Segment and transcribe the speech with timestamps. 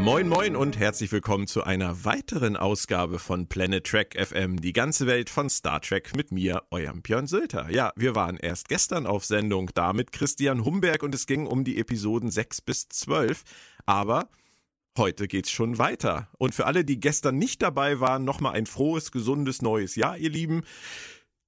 [0.00, 5.06] Moin moin und herzlich willkommen zu einer weiteren Ausgabe von Planet Trek FM, die ganze
[5.06, 7.68] Welt von Star Trek mit mir, eurem Björn Sülter.
[7.70, 11.64] Ja, wir waren erst gestern auf Sendung da mit Christian Humberg und es ging um
[11.64, 13.44] die Episoden 6 bis 12,
[13.84, 14.30] aber
[14.96, 16.28] heute geht's schon weiter.
[16.38, 20.30] Und für alle, die gestern nicht dabei waren, nochmal ein frohes, gesundes neues Jahr, ihr
[20.30, 20.62] Lieben.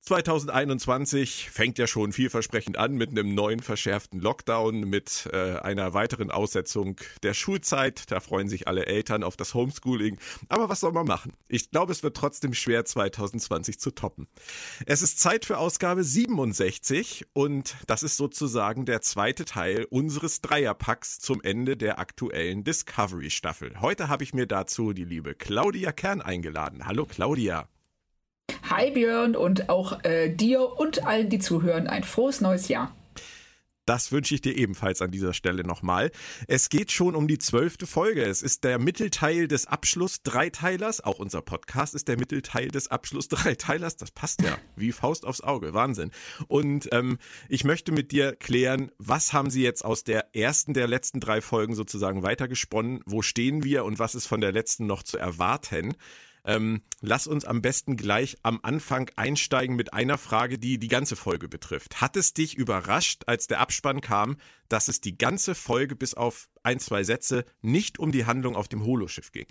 [0.03, 6.33] 2021 fängt ja schon vielversprechend an mit einem neuen verschärften Lockdown, mit äh, einer weiteren
[6.33, 8.11] Aussetzung der Schulzeit.
[8.11, 10.19] Da freuen sich alle Eltern auf das Homeschooling.
[10.49, 11.35] Aber was soll man machen?
[11.47, 14.27] Ich glaube, es wird trotzdem schwer, 2020 zu toppen.
[14.87, 21.21] Es ist Zeit für Ausgabe 67 und das ist sozusagen der zweite Teil unseres Dreierpacks
[21.21, 23.81] zum Ende der aktuellen Discovery-Staffel.
[23.81, 26.87] Heute habe ich mir dazu die liebe Claudia Kern eingeladen.
[26.87, 27.69] Hallo Claudia.
[28.71, 32.95] Hi Björn und auch äh, dir und allen, die zuhören, ein frohes neues Jahr.
[33.85, 36.13] Das wünsche ich dir ebenfalls an dieser Stelle nochmal.
[36.47, 38.23] Es geht schon um die zwölfte Folge.
[38.23, 41.03] Es ist der Mittelteil des Abschluss-Dreiteilers.
[41.03, 43.97] Auch unser Podcast ist der Mittelteil des Abschluss-Dreiteilers.
[43.97, 45.75] Das passt ja wie Faust aufs Auge.
[45.75, 46.13] Wahnsinn.
[46.47, 50.87] Und ähm, ich möchte mit dir klären, was haben Sie jetzt aus der ersten der
[50.87, 53.01] letzten drei Folgen sozusagen weitergesponnen?
[53.05, 55.97] Wo stehen wir und was ist von der letzten noch zu erwarten?
[56.45, 61.15] Ähm, lass uns am besten gleich am Anfang einsteigen mit einer Frage, die die ganze
[61.15, 62.01] Folge betrifft.
[62.01, 64.37] Hat es dich überrascht, als der Abspann kam,
[64.69, 68.69] dass es die ganze Folge bis auf ein, zwei Sätze nicht um die Handlung auf
[68.69, 69.47] dem Holoschiff ging?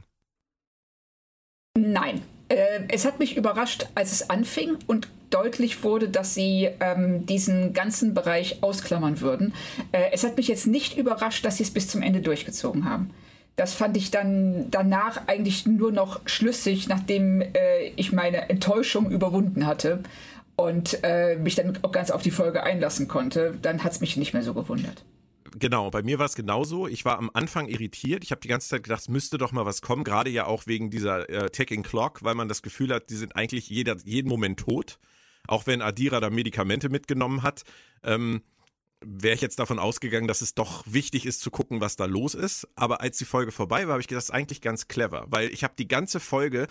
[1.77, 2.21] Nein.
[2.49, 7.71] Äh, es hat mich überrascht, als es anfing und deutlich wurde, dass sie ähm, diesen
[7.71, 9.53] ganzen Bereich ausklammern würden.
[9.93, 13.11] Äh, es hat mich jetzt nicht überrascht, dass sie es bis zum Ende durchgezogen haben
[13.55, 19.65] das fand ich dann danach eigentlich nur noch schlüssig, nachdem äh, ich meine Enttäuschung überwunden
[19.67, 20.01] hatte
[20.55, 23.57] und äh, mich dann auch ganz auf die Folge einlassen konnte.
[23.61, 25.03] Dann hat es mich nicht mehr so gewundert.
[25.59, 26.87] Genau, bei mir war es genauso.
[26.87, 28.23] Ich war am Anfang irritiert.
[28.23, 30.65] Ich habe die ganze Zeit gedacht, es müsste doch mal was kommen, gerade ja auch
[30.65, 34.29] wegen dieser äh, Ticking Clock, weil man das Gefühl hat, die sind eigentlich jeder, jeden
[34.29, 34.97] Moment tot.
[35.47, 37.63] Auch wenn Adira da Medikamente mitgenommen hat.
[38.03, 38.41] Ähm,
[39.03, 42.35] wäre ich jetzt davon ausgegangen, dass es doch wichtig ist zu gucken, was da los
[42.35, 42.67] ist.
[42.75, 45.49] Aber als die Folge vorbei war, habe ich gedacht, das ist eigentlich ganz clever, weil
[45.49, 46.67] ich habe die ganze Folge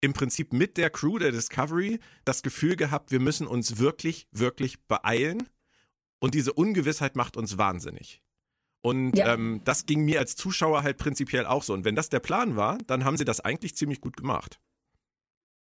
[0.00, 4.82] im Prinzip mit der Crew der Discovery das Gefühl gehabt, wir müssen uns wirklich, wirklich
[4.82, 5.48] beeilen.
[6.18, 8.22] Und diese Ungewissheit macht uns wahnsinnig.
[8.80, 9.34] Und ja.
[9.34, 11.72] ähm, das ging mir als Zuschauer halt prinzipiell auch so.
[11.72, 14.60] Und wenn das der Plan war, dann haben sie das eigentlich ziemlich gut gemacht.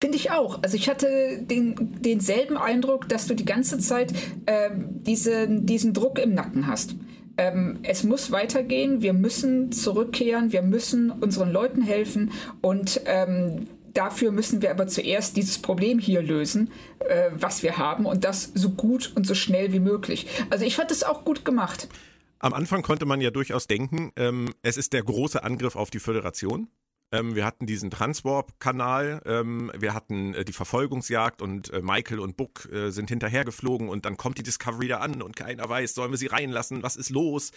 [0.04, 0.62] Finde ich auch.
[0.62, 4.12] Also ich hatte den, denselben Eindruck, dass du die ganze Zeit
[4.46, 6.94] ähm, diese, diesen Druck im Nacken hast.
[7.38, 14.30] Ähm, es muss weitergehen, wir müssen zurückkehren, wir müssen unseren Leuten helfen und ähm, dafür
[14.30, 18.72] müssen wir aber zuerst dieses Problem hier lösen, äh, was wir haben und das so
[18.72, 20.26] gut und so schnell wie möglich.
[20.50, 21.88] Also ich fand es auch gut gemacht.
[22.40, 25.98] Am Anfang konnte man ja durchaus denken, ähm, es ist der große Angriff auf die
[25.98, 26.68] Föderation.
[27.14, 32.36] Ähm, wir hatten diesen Transwarp-Kanal, ähm, wir hatten äh, die Verfolgungsjagd und äh, Michael und
[32.36, 36.10] Book äh, sind hinterhergeflogen und dann kommt die Discovery da an und keiner weiß, sollen
[36.10, 37.52] wir sie reinlassen, was ist los?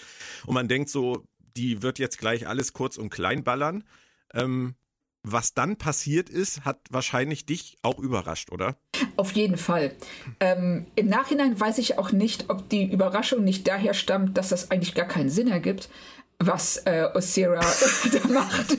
[0.46, 1.23] Und man denkt so,
[1.56, 3.84] die wird jetzt gleich alles kurz und klein ballern.
[4.31, 4.75] Ähm,
[5.23, 8.78] was dann passiert ist, hat wahrscheinlich dich auch überrascht, oder?
[9.16, 9.96] Auf jeden Fall.
[10.40, 14.69] Ähm, Im Nachhinein weiß ich auch nicht, ob die Überraschung nicht daher stammt, dass das
[14.69, 15.90] eigentlich gar keinen Sinn ergibt,
[16.39, 17.59] was äh, Osira
[18.11, 18.77] da macht.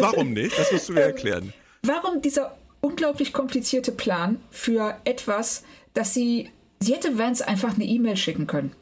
[0.00, 0.58] warum nicht?
[0.58, 1.52] Das musst du mir erklären.
[1.82, 5.64] Warum dieser unglaublich komplizierte Plan für etwas,
[5.94, 6.50] dass sie.
[6.80, 8.74] Sie hätte Vance einfach eine E-Mail schicken können.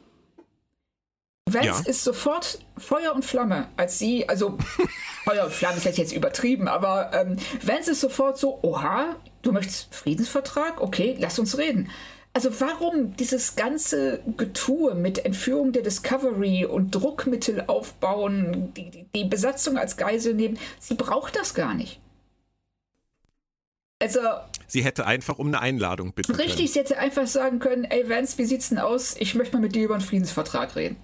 [1.45, 1.89] Vance ja.
[1.89, 4.57] ist sofort Feuer und Flamme, als sie, also
[5.23, 9.93] Feuer und Flamme ist jetzt übertrieben, aber ähm, Vance ist sofort so, oha, du möchtest
[9.93, 10.81] Friedensvertrag?
[10.81, 11.91] Okay, lass uns reden.
[12.33, 19.25] Also warum dieses ganze Getue mit Entführung der Discovery und Druckmittel aufbauen, die, die, die
[19.25, 21.99] Besatzung als Geisel nehmen, sie braucht das gar nicht.
[24.01, 24.21] Also.
[24.65, 26.67] Sie hätte einfach um eine Einladung bitten Richtig, können.
[26.69, 29.15] sie hätte einfach sagen können, ey Vance, wie sieht's denn aus?
[29.19, 30.95] Ich möchte mal mit dir über einen Friedensvertrag reden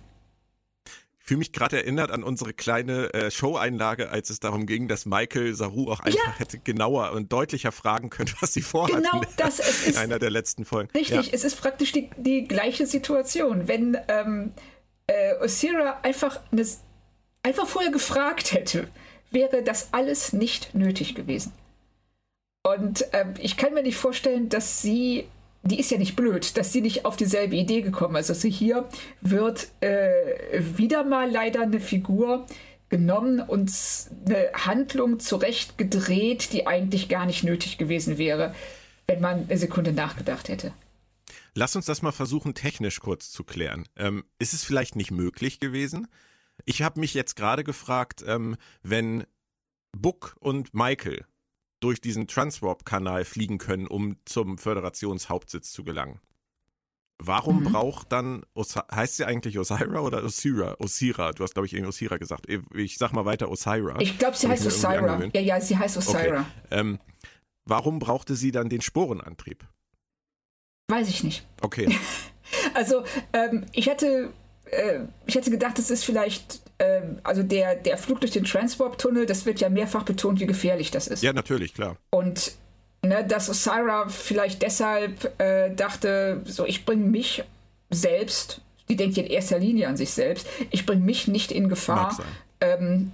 [1.27, 5.53] fühle mich gerade erinnert an unsere kleine äh, Show-Einlage, als es darum ging, dass Michael
[5.53, 6.39] Saru auch einfach ja.
[6.39, 9.03] hätte genauer und deutlicher fragen können, was sie vorhat.
[9.03, 9.59] Genau das.
[9.59, 10.89] Es ist einer der letzten Folgen.
[10.91, 11.33] Richtig, ja.
[11.33, 13.67] es ist praktisch die, die gleiche Situation.
[13.67, 14.53] Wenn ähm,
[15.07, 16.65] äh, Osira einfach, eine,
[17.43, 18.87] einfach vorher gefragt hätte,
[19.29, 21.51] wäre das alles nicht nötig gewesen.
[22.63, 25.27] Und ähm, ich kann mir nicht vorstellen, dass sie
[25.63, 28.29] die ist ja nicht blöd, dass sie nicht auf dieselbe Idee gekommen ist.
[28.29, 28.87] Also hier
[29.21, 32.45] wird äh, wieder mal leider eine Figur
[32.89, 33.71] genommen und
[34.25, 38.55] eine Handlung zurechtgedreht, die eigentlich gar nicht nötig gewesen wäre,
[39.07, 40.73] wenn man eine Sekunde nachgedacht hätte.
[41.53, 43.87] Lass uns das mal versuchen, technisch kurz zu klären.
[43.97, 46.07] Ähm, ist es vielleicht nicht möglich gewesen,
[46.65, 49.25] Ich habe mich jetzt gerade gefragt, ähm, wenn
[49.91, 51.25] Book und Michael
[51.79, 56.19] durch diesen Transwarp-Kanal fliegen können, um zum Föderationshauptsitz zu gelangen.
[57.19, 57.71] Warum mhm.
[57.71, 60.75] braucht dann, heißt sie eigentlich Osira oder Osira?
[60.79, 62.47] Osira, du hast glaube ich irgendwie Osira gesagt.
[62.75, 63.99] Ich sag mal weiter Osira.
[63.99, 65.23] Ich glaube, sie heißt Osira.
[65.33, 66.41] Ja, ja, sie heißt Osira.
[66.41, 66.43] Okay.
[66.69, 66.99] Ähm,
[67.65, 69.65] warum brauchte sie dann den Sporenantrieb?
[70.89, 71.47] Weiß ich nicht.
[71.61, 71.97] Okay.
[72.75, 73.03] also,
[73.33, 74.31] ähm, ich hatte
[74.71, 79.25] äh, ich hätte gedacht, das ist vielleicht, äh, also der, der Flug durch den Transwarp-Tunnel,
[79.25, 81.23] das wird ja mehrfach betont, wie gefährlich das ist.
[81.23, 81.97] Ja, natürlich, klar.
[82.09, 82.53] Und
[83.01, 87.43] ne, dass Osira vielleicht deshalb äh, dachte, so ich bringe mich
[87.89, 92.17] selbst, die denkt in erster Linie an sich selbst, ich bringe mich nicht in Gefahr.
[92.61, 93.11] Ähm,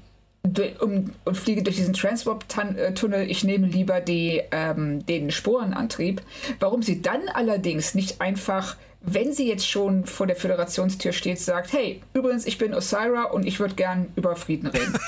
[0.82, 3.32] um, und fliege durch diesen Transwarp-Tunnel.
[3.32, 6.22] Ich nehme lieber die, ähm, den Sporenantrieb.
[6.60, 11.74] Warum sie dann allerdings nicht einfach wenn sie jetzt schon vor der Föderationstür steht, sagt,
[11.74, 14.98] hey, übrigens, ich bin Osira und ich würde gern über Frieden reden.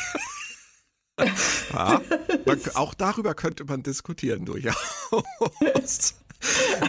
[1.74, 2.02] ja,
[2.46, 4.76] man, auch darüber könnte man diskutieren durchaus.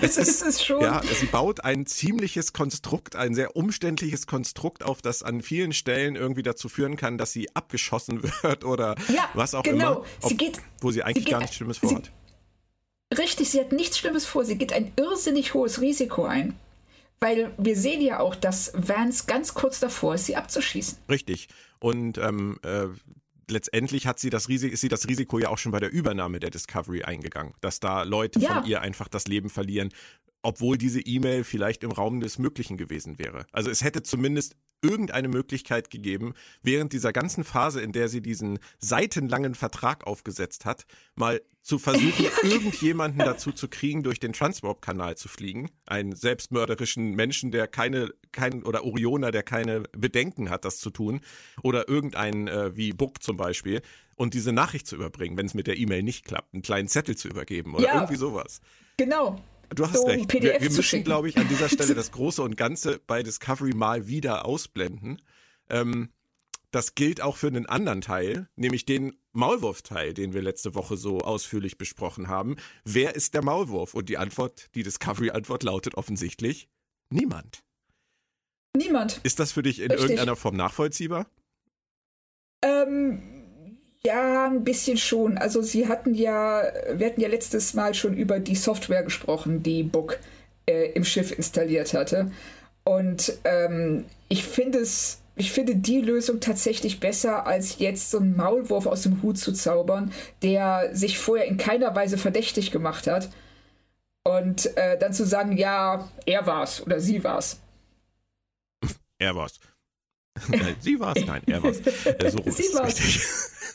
[0.03, 0.83] Es ist, ist schon.
[0.83, 6.15] Ja, sie baut ein ziemliches Konstrukt, ein sehr umständliches Konstrukt auf, das an vielen Stellen
[6.15, 9.77] irgendwie dazu führen kann, dass sie abgeschossen wird oder ja, was auch genau.
[9.77, 10.05] immer.
[10.21, 12.11] Ob, sie geht, wo sie eigentlich sie geht, gar nichts Schlimmes vorhat.
[13.17, 14.45] Richtig, sie hat nichts Schlimmes vor.
[14.45, 16.59] Sie geht ein irrsinnig hohes Risiko ein.
[17.21, 20.99] Weil wir sehen ja auch, dass Vance ganz kurz davor ist, sie abzuschießen.
[21.09, 21.49] Richtig.
[21.79, 22.89] Und ähm, äh,
[23.49, 26.41] letztendlich hat sie das Risiko, ist sie das Risiko ja auch schon bei der Übernahme
[26.41, 28.55] der Discovery eingegangen, dass da Leute ja.
[28.55, 29.91] von ihr einfach das Leben verlieren,
[30.43, 33.47] obwohl diese E-Mail vielleicht im Raum des Möglichen gewesen wäre.
[33.53, 38.59] Also es hätte zumindest irgendeine Möglichkeit gegeben, während dieser ganzen Phase, in der sie diesen
[38.79, 45.29] seitenlangen Vertrag aufgesetzt hat, mal zu versuchen, irgendjemanden dazu zu kriegen, durch den Transwarp-Kanal zu
[45.29, 45.71] fliegen.
[45.87, 51.21] Einen selbstmörderischen Menschen, der keine, kein, oder Oriona, der keine Bedenken hat, das zu tun.
[51.63, 53.83] Oder irgendeinen, äh, wie Book zum Beispiel.
[54.15, 57.17] Und diese Nachricht zu überbringen, wenn es mit der E-Mail nicht klappt, einen kleinen Zettel
[57.17, 58.61] zu übergeben oder ja, irgendwie sowas.
[58.97, 59.43] Genau.
[59.75, 60.33] Du hast so recht.
[60.33, 64.07] wir, wir müssen, glaube ich, an dieser Stelle das Große und Ganze bei Discovery mal
[64.07, 65.21] wieder ausblenden.
[65.69, 66.11] Ähm,
[66.71, 71.21] das gilt auch für einen anderen Teil, nämlich den Maulwurf-Teil, den wir letzte Woche so
[71.21, 72.57] ausführlich besprochen haben.
[72.85, 73.95] Wer ist der Maulwurf?
[73.95, 76.69] Und die Antwort, die Discovery-Antwort lautet offensichtlich
[77.11, 77.63] niemand.
[78.77, 79.21] Niemand.
[79.23, 80.03] Ist das für dich in Richtig.
[80.11, 81.27] irgendeiner Form nachvollziehbar?
[82.63, 83.36] Ähm,
[84.03, 85.39] ja, ein bisschen schon.
[85.39, 86.63] Also sie hatten ja,
[86.93, 90.19] wir hatten ja letztes Mal schon über die Software gesprochen, die Book
[90.67, 92.31] äh, im Schiff installiert hatte.
[92.85, 98.37] Und ähm, ich finde es, ich finde die Lösung tatsächlich besser, als jetzt so einen
[98.37, 100.13] Maulwurf aus dem Hut zu zaubern,
[100.43, 103.31] der sich vorher in keiner Weise verdächtig gemacht hat.
[104.25, 107.61] Und äh, dann zu sagen, ja, er war's oder sie war's.
[109.19, 109.59] Er war's.
[110.49, 111.25] Nein, sie war's.
[111.27, 111.79] Nein, er war's.
[111.81, 112.99] Äh, so sie war's.
[112.99, 113.23] Richtig.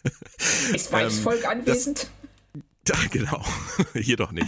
[0.74, 2.10] Ist Weißvolk ähm, anwesend?
[2.84, 3.46] Das, ja, genau.
[3.94, 4.48] Hier doch nicht.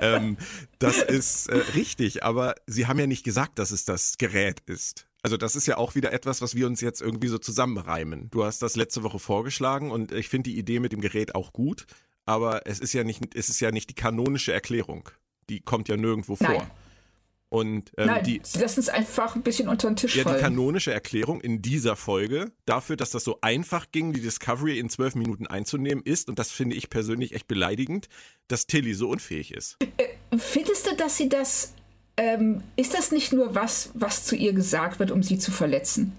[0.00, 0.36] ähm,
[0.80, 5.06] das ist äh, richtig, aber Sie haben ja nicht gesagt, dass es das Gerät ist.
[5.22, 8.30] Also das ist ja auch wieder etwas, was wir uns jetzt irgendwie so zusammenreimen.
[8.30, 11.52] Du hast das letzte Woche vorgeschlagen und ich finde die Idee mit dem Gerät auch
[11.52, 11.86] gut,
[12.26, 15.08] aber es ist ja nicht, es ist ja nicht die kanonische Erklärung.
[15.48, 16.68] Die kommt ja nirgendwo vor.
[17.50, 20.36] Und ähm, Nein, die, sie lassen es einfach ein bisschen unter den Tisch ja, fallen.
[20.36, 24.90] Die kanonische Erklärung in dieser Folge dafür, dass das so einfach ging, die Discovery in
[24.90, 28.08] zwölf Minuten einzunehmen, ist, und das finde ich persönlich echt beleidigend,
[28.48, 29.78] dass Tilly so unfähig ist.
[29.80, 31.72] Äh, findest du, dass sie das,
[32.18, 36.12] ähm, ist das nicht nur was, was zu ihr gesagt wird, um sie zu verletzen?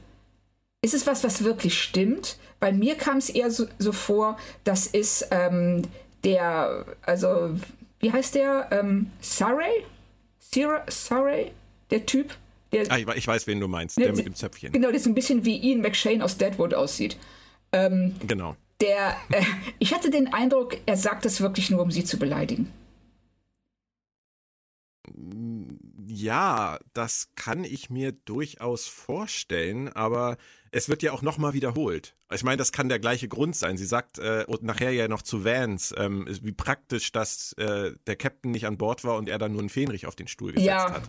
[0.81, 2.39] Ist es was, was wirklich stimmt?
[2.59, 5.83] Bei mir kam es eher so, so, vor, das ist ähm,
[6.23, 7.55] der, also,
[7.99, 8.69] wie heißt der?
[8.71, 9.85] Ähm, Surrey?
[10.89, 11.51] Surrey,
[11.91, 12.35] der Typ.
[12.71, 14.71] Der, ah, ich weiß, wen du meinst, der, der mit dem Zöpfchen.
[14.71, 17.17] Genau, der so ein bisschen wie Ian McShane aus Deadwood aussieht.
[17.71, 18.55] Ähm, genau.
[18.81, 19.43] Der, äh,
[19.79, 22.71] ich hatte den Eindruck, er sagt das wirklich nur, um sie zu beleidigen.
[26.11, 30.37] Ja, das kann ich mir durchaus vorstellen, aber
[30.71, 32.15] es wird ja auch nochmal wiederholt.
[32.33, 33.77] Ich meine, das kann der gleiche Grund sein.
[33.77, 38.15] Sie sagt äh, und nachher ja noch zu Vance, ähm, wie praktisch, dass äh, der
[38.15, 40.67] Captain nicht an Bord war und er dann nur einen Fähnrich auf den Stuhl gesetzt
[40.67, 40.91] ja.
[40.93, 41.03] hat.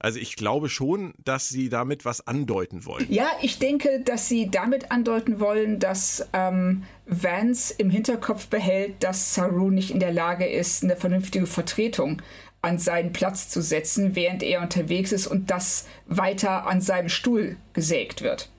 [0.00, 3.06] Also ich glaube schon, dass sie damit was andeuten wollen.
[3.10, 9.34] Ja, ich denke, dass sie damit andeuten wollen, dass ähm, Vance im Hinterkopf behält, dass
[9.34, 12.22] Saru nicht in der Lage ist, eine vernünftige Vertretung
[12.60, 17.56] an seinen Platz zu setzen, während er unterwegs ist und das weiter an seinem Stuhl
[17.72, 18.50] gesägt wird.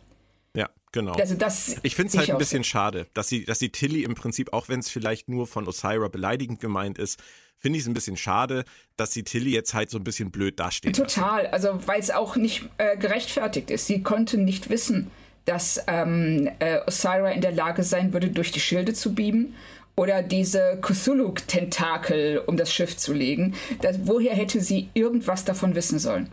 [0.56, 1.14] Ja, genau.
[1.14, 4.16] Also das ich finde es halt ein bisschen schade, dass sie, dass sie Tilly im
[4.16, 7.22] Prinzip, auch wenn es vielleicht nur von Osira beleidigend gemeint ist,
[7.58, 8.64] finde ich es ein bisschen schade,
[8.96, 10.96] dass sie Tilly jetzt halt so ein bisschen blöd dasteht.
[10.96, 13.88] Total, also weil es auch nicht äh, gerechtfertigt ist.
[13.88, 15.12] Sie konnte nicht wissen,
[15.44, 19.56] dass ähm, äh, Osira in der Lage sein würde, durch die Schilde zu beamen
[20.00, 23.56] oder diese Cthulhu-Tentakel um das Schiff zu legen.
[23.82, 26.32] Das, woher hätte sie irgendwas davon wissen sollen?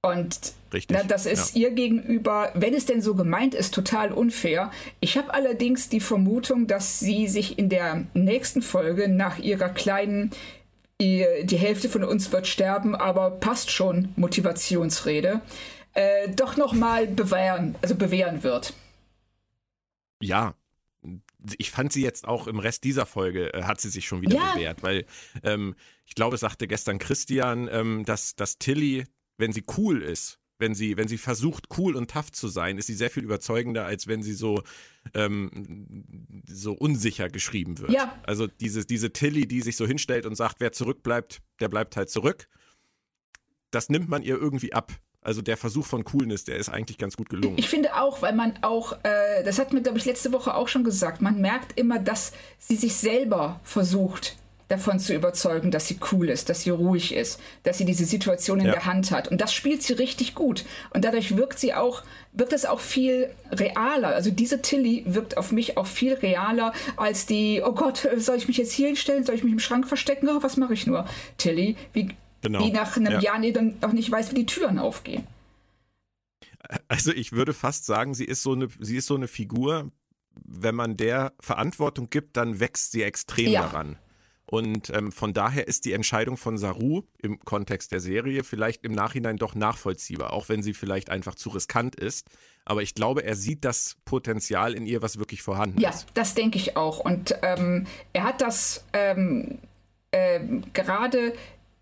[0.00, 0.52] Und
[0.88, 1.62] na, das ist ja.
[1.62, 4.70] ihr gegenüber, wenn es denn so gemeint ist, total unfair.
[5.00, 10.30] Ich habe allerdings die Vermutung, dass sie sich in der nächsten Folge nach ihrer kleinen
[11.00, 15.40] die Hälfte von uns wird sterben, aber passt schon Motivationsrede,
[15.94, 18.72] äh, doch noch mal bewähren, also bewähren wird.
[20.20, 20.54] Ja,
[21.58, 24.36] ich fand sie jetzt auch im Rest dieser Folge äh, hat sie sich schon wieder
[24.36, 24.54] ja.
[24.54, 25.06] bewährt, weil
[25.42, 29.04] ähm, ich glaube, es sagte gestern Christian, ähm, dass, dass Tilly,
[29.36, 32.86] wenn sie cool ist, wenn sie, wenn sie versucht, cool und tough zu sein, ist
[32.86, 34.62] sie sehr viel überzeugender, als wenn sie so,
[35.14, 37.92] ähm, so unsicher geschrieben wird.
[37.92, 38.20] Ja.
[38.26, 42.10] Also diese, diese Tilly, die sich so hinstellt und sagt, wer zurückbleibt, der bleibt halt
[42.10, 42.48] zurück.
[43.70, 44.92] Das nimmt man ihr irgendwie ab.
[45.20, 47.58] Also der Versuch von Coolness, der ist eigentlich ganz gut gelungen.
[47.58, 50.68] Ich finde auch, weil man auch, äh, das hat mir, glaube ich, letzte Woche auch
[50.68, 54.36] schon gesagt, man merkt immer, dass sie sich selber versucht
[54.68, 58.60] davon zu überzeugen, dass sie cool ist, dass sie ruhig ist, dass sie diese Situation
[58.60, 58.72] in ja.
[58.72, 59.28] der Hand hat.
[59.28, 60.64] Und das spielt sie richtig gut.
[60.90, 64.08] Und dadurch wirkt sie auch, wirkt es auch viel realer.
[64.08, 68.46] Also diese Tilly wirkt auf mich auch viel realer als die, oh Gott, soll ich
[68.46, 69.24] mich jetzt hier hinstellen?
[69.24, 70.28] Soll ich mich im Schrank verstecken?
[70.28, 71.06] Oh, was mache ich nur?
[71.38, 72.64] Tilly, wie, genau.
[72.64, 73.20] die nach einem ja.
[73.20, 75.26] Jahr noch nicht weiß, wie die Türen aufgehen.
[76.88, 79.90] Also ich würde fast sagen, sie ist so eine, sie ist so eine Figur,
[80.44, 83.62] wenn man der Verantwortung gibt, dann wächst sie extrem ja.
[83.62, 83.96] daran.
[84.50, 88.92] Und ähm, von daher ist die Entscheidung von Saru im Kontext der Serie vielleicht im
[88.92, 92.26] Nachhinein doch nachvollziehbar, auch wenn sie vielleicht einfach zu riskant ist.
[92.64, 96.02] Aber ich glaube, er sieht das Potenzial in ihr, was wirklich vorhanden ja, ist.
[96.02, 96.98] Ja, das denke ich auch.
[96.98, 99.58] Und ähm, er hat das ähm,
[100.12, 100.40] äh,
[100.72, 101.34] gerade,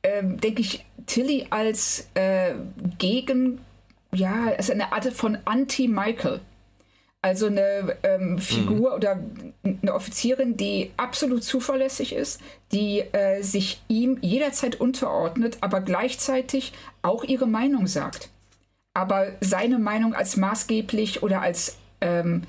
[0.02, 2.54] äh, denke ich, Tilly als äh,
[2.98, 3.60] Gegen,
[4.12, 6.40] ja, also eine Art von Anti-Michael
[7.26, 8.96] also eine ähm, Figur mhm.
[8.96, 9.20] oder
[9.64, 16.72] eine Offizierin, die absolut zuverlässig ist, die äh, sich ihm jederzeit unterordnet, aber gleichzeitig
[17.02, 18.28] auch ihre Meinung sagt.
[18.94, 22.44] Aber seine Meinung als maßgeblich oder als, ähm,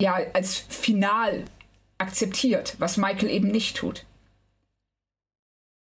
[0.00, 1.44] ja, als final
[1.98, 4.04] akzeptiert, was Michael eben nicht tut.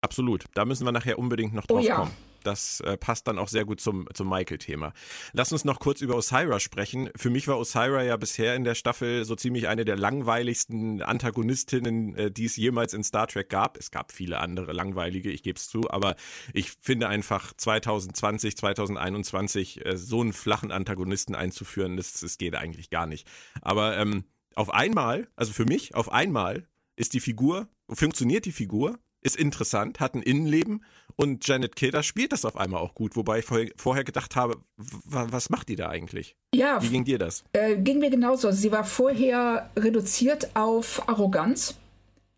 [0.01, 0.45] Absolut.
[0.53, 1.95] Da müssen wir nachher unbedingt noch oh drauf oh, ja.
[1.95, 2.11] kommen.
[2.43, 4.93] Das äh, passt dann auch sehr gut zum, zum Michael-Thema.
[5.33, 7.09] Lass uns noch kurz über Osira sprechen.
[7.15, 12.15] Für mich war Osira ja bisher in der Staffel so ziemlich eine der langweiligsten Antagonistinnen,
[12.15, 13.75] äh, die es jemals in Star Trek gab.
[13.75, 16.15] Es gab viele andere langweilige, ich gebe es zu, aber
[16.53, 22.89] ich finde einfach 2020, 2021 äh, so einen flachen Antagonisten einzuführen, das, das geht eigentlich
[22.89, 23.27] gar nicht.
[23.61, 24.23] Aber ähm,
[24.55, 29.99] auf einmal, also für mich, auf einmal ist die Figur, funktioniert die Figur ist interessant,
[29.99, 30.83] hat ein Innenleben
[31.15, 35.49] und Janet Keder spielt das auf einmal auch gut, wobei ich vorher gedacht habe, was
[35.49, 36.35] macht die da eigentlich?
[36.53, 36.81] Ja.
[36.81, 37.43] Wie ging dir das?
[37.53, 38.51] Äh, ging mir genauso.
[38.51, 41.75] Sie war vorher reduziert auf Arroganz.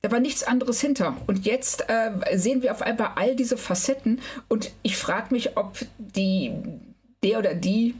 [0.02, 1.18] Da war nichts anderes hinter.
[1.28, 5.78] Und jetzt äh, sehen wir auf einmal all diese Facetten und ich frage mich, ob
[5.98, 6.52] die,
[7.24, 7.96] der oder die,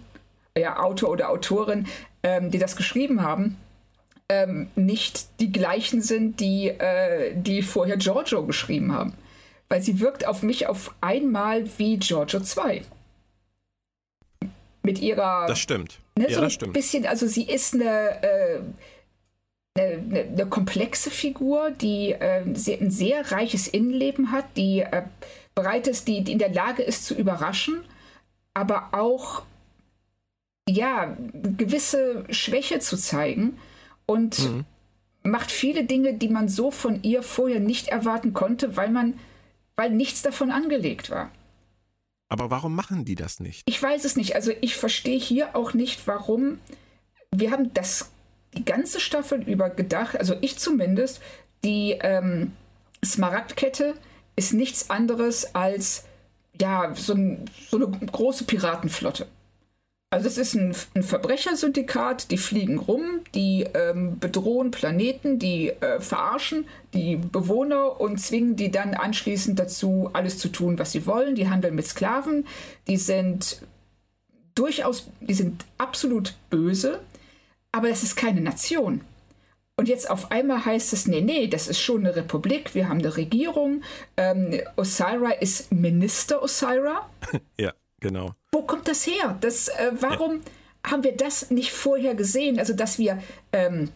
[0.58, 1.88] ja, Autor oder Autorin,
[2.24, 3.58] ähm, die das geschrieben haben,
[4.30, 9.14] ähm, nicht die gleichen sind, die, äh, die vorher Giorgio geschrieben haben.
[9.68, 12.84] Weil sie wirkt auf mich auf einmal wie Giorgio 2.
[14.84, 15.46] Mit ihrer.
[15.48, 16.00] Das stimmt.
[16.18, 16.74] Ne, ja, so das stimmt.
[16.74, 18.24] bisschen, also sie ist eine.
[18.24, 18.60] Äh,
[19.78, 25.04] eine, eine, komplexe Figur, die äh, sehr, ein sehr reiches Innenleben hat, die äh,
[25.56, 27.86] bereit ist, die, die in der Lage ist zu überraschen,
[28.54, 29.44] aber auch
[30.68, 33.58] ja gewisse Schwäche zu zeigen
[34.10, 34.66] und mhm.
[35.22, 39.20] macht viele Dinge, die man so von ihr vorher nicht erwarten konnte, weil man,
[39.76, 41.32] weil nichts davon angelegt war.
[42.28, 43.62] Aber warum machen die das nicht?
[43.68, 44.36] Ich weiß es nicht.
[44.36, 46.58] Also ich verstehe hier auch nicht, warum.
[47.32, 48.12] Wir haben das
[48.56, 51.22] die ganze Staffel über gedacht, also ich zumindest,
[51.64, 52.54] die ähm,
[53.06, 53.94] Smaragdkette
[54.36, 56.06] ist nichts anderes als
[56.60, 59.28] ja so, ein, so eine große Piratenflotte.
[60.12, 66.00] Also es ist ein, ein Verbrechersyndikat, die fliegen rum, die ähm, bedrohen Planeten, die äh,
[66.02, 71.36] verarschen die Bewohner und zwingen die dann anschließend dazu, alles zu tun, was sie wollen.
[71.36, 72.48] Die handeln mit Sklaven,
[72.88, 73.62] die sind
[74.56, 77.00] durchaus, die sind absolut böse,
[77.72, 79.02] aber es ist keine Nation.
[79.76, 83.00] Und jetzt auf einmal heißt es, nee, nee, das ist schon eine Republik, wir haben
[83.00, 83.84] eine Regierung.
[84.18, 87.08] Ähm, Osira ist Minister Osira.
[87.58, 87.74] ja.
[88.00, 88.34] Genau.
[88.52, 89.38] Wo kommt das her?
[89.42, 90.92] Das, äh, warum ja.
[90.92, 92.60] haben wir das nicht vorher gesehen?
[92.60, 93.90] Also, dass wir ähm,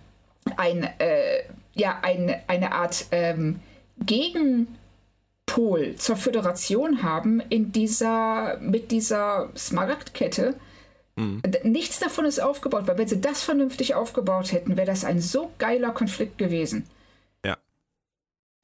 [0.57, 1.43] ein, äh,
[1.73, 3.59] ja, ein, eine Art ähm,
[3.99, 10.55] Gegenpol zur Föderation haben in dieser, mit dieser Smaragdkette.
[11.15, 11.41] Mhm.
[11.63, 15.51] Nichts davon ist aufgebaut, weil wenn sie das vernünftig aufgebaut hätten, wäre das ein so
[15.59, 16.87] geiler Konflikt gewesen.
[17.45, 17.57] Ja.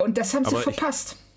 [0.01, 1.11] Und das haben Aber sie verpasst.
[1.11, 1.28] Ich,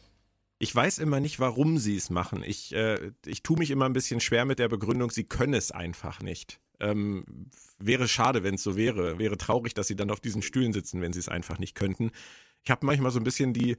[0.62, 2.42] ich, weiß immer nicht, warum sie es machen.
[2.44, 5.70] Ich, äh, ich tue mich immer ein bisschen schwer mit der Begründung, sie können es
[5.70, 6.60] einfach nicht.
[6.80, 7.24] Ähm,
[7.78, 9.18] wäre schade, wenn es so wäre.
[9.18, 12.10] Wäre traurig, dass sie dann auf diesen Stühlen sitzen, wenn sie es einfach nicht könnten.
[12.64, 13.76] Ich habe manchmal so ein bisschen die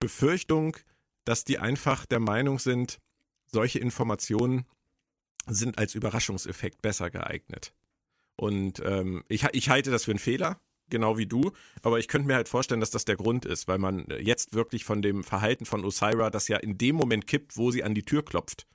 [0.00, 0.76] Befürchtung,
[1.24, 2.98] dass die einfach der Meinung sind,
[3.46, 4.66] solche Informationen
[5.46, 7.74] sind als Überraschungseffekt besser geeignet.
[8.36, 10.60] Und ähm, ich, ich halte das für einen Fehler,
[10.90, 13.78] genau wie du, aber ich könnte mir halt vorstellen, dass das der Grund ist, weil
[13.78, 17.70] man jetzt wirklich von dem Verhalten von Osira, das ja in dem Moment kippt, wo
[17.70, 18.66] sie an die Tür klopft.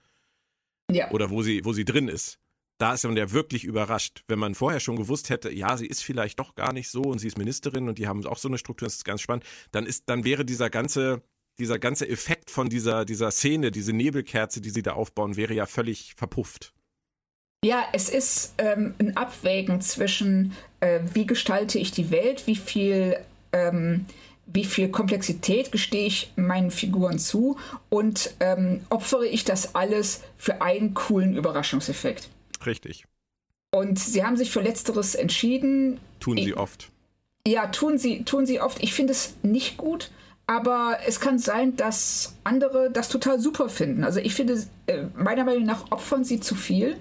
[0.91, 1.11] Ja.
[1.11, 2.39] Oder wo sie, wo sie drin ist.
[2.79, 4.23] Da ist man ja wirklich überrascht.
[4.27, 7.19] Wenn man vorher schon gewusst hätte, ja, sie ist vielleicht doch gar nicht so und
[7.19, 9.85] sie ist Ministerin und die haben auch so eine Struktur, das ist ganz spannend, dann
[9.85, 11.23] ist, dann wäre dieser ganze,
[11.57, 15.65] dieser ganze Effekt von dieser, dieser Szene, diese Nebelkerze, die sie da aufbauen, wäre ja
[15.65, 16.73] völlig verpufft.
[17.63, 23.17] Ja, es ist ähm, ein Abwägen zwischen, äh, wie gestalte ich die Welt, wie viel,
[23.51, 24.05] ähm,
[24.45, 27.57] wie viel Komplexität gestehe ich meinen Figuren zu
[27.89, 32.29] und ähm, opfere ich das alles für einen coolen Überraschungseffekt.
[32.65, 33.05] Richtig.
[33.71, 35.99] Und sie haben sich für Letzteres entschieden.
[36.19, 36.89] Tun sie ich, oft.
[37.45, 38.81] Ja, tun sie, tun sie oft.
[38.81, 40.11] Ich finde es nicht gut.
[40.49, 44.05] Aber es kann sein, dass andere das total super finden.
[44.05, 46.95] Also ich finde, äh, meiner Meinung nach opfern sie zu viel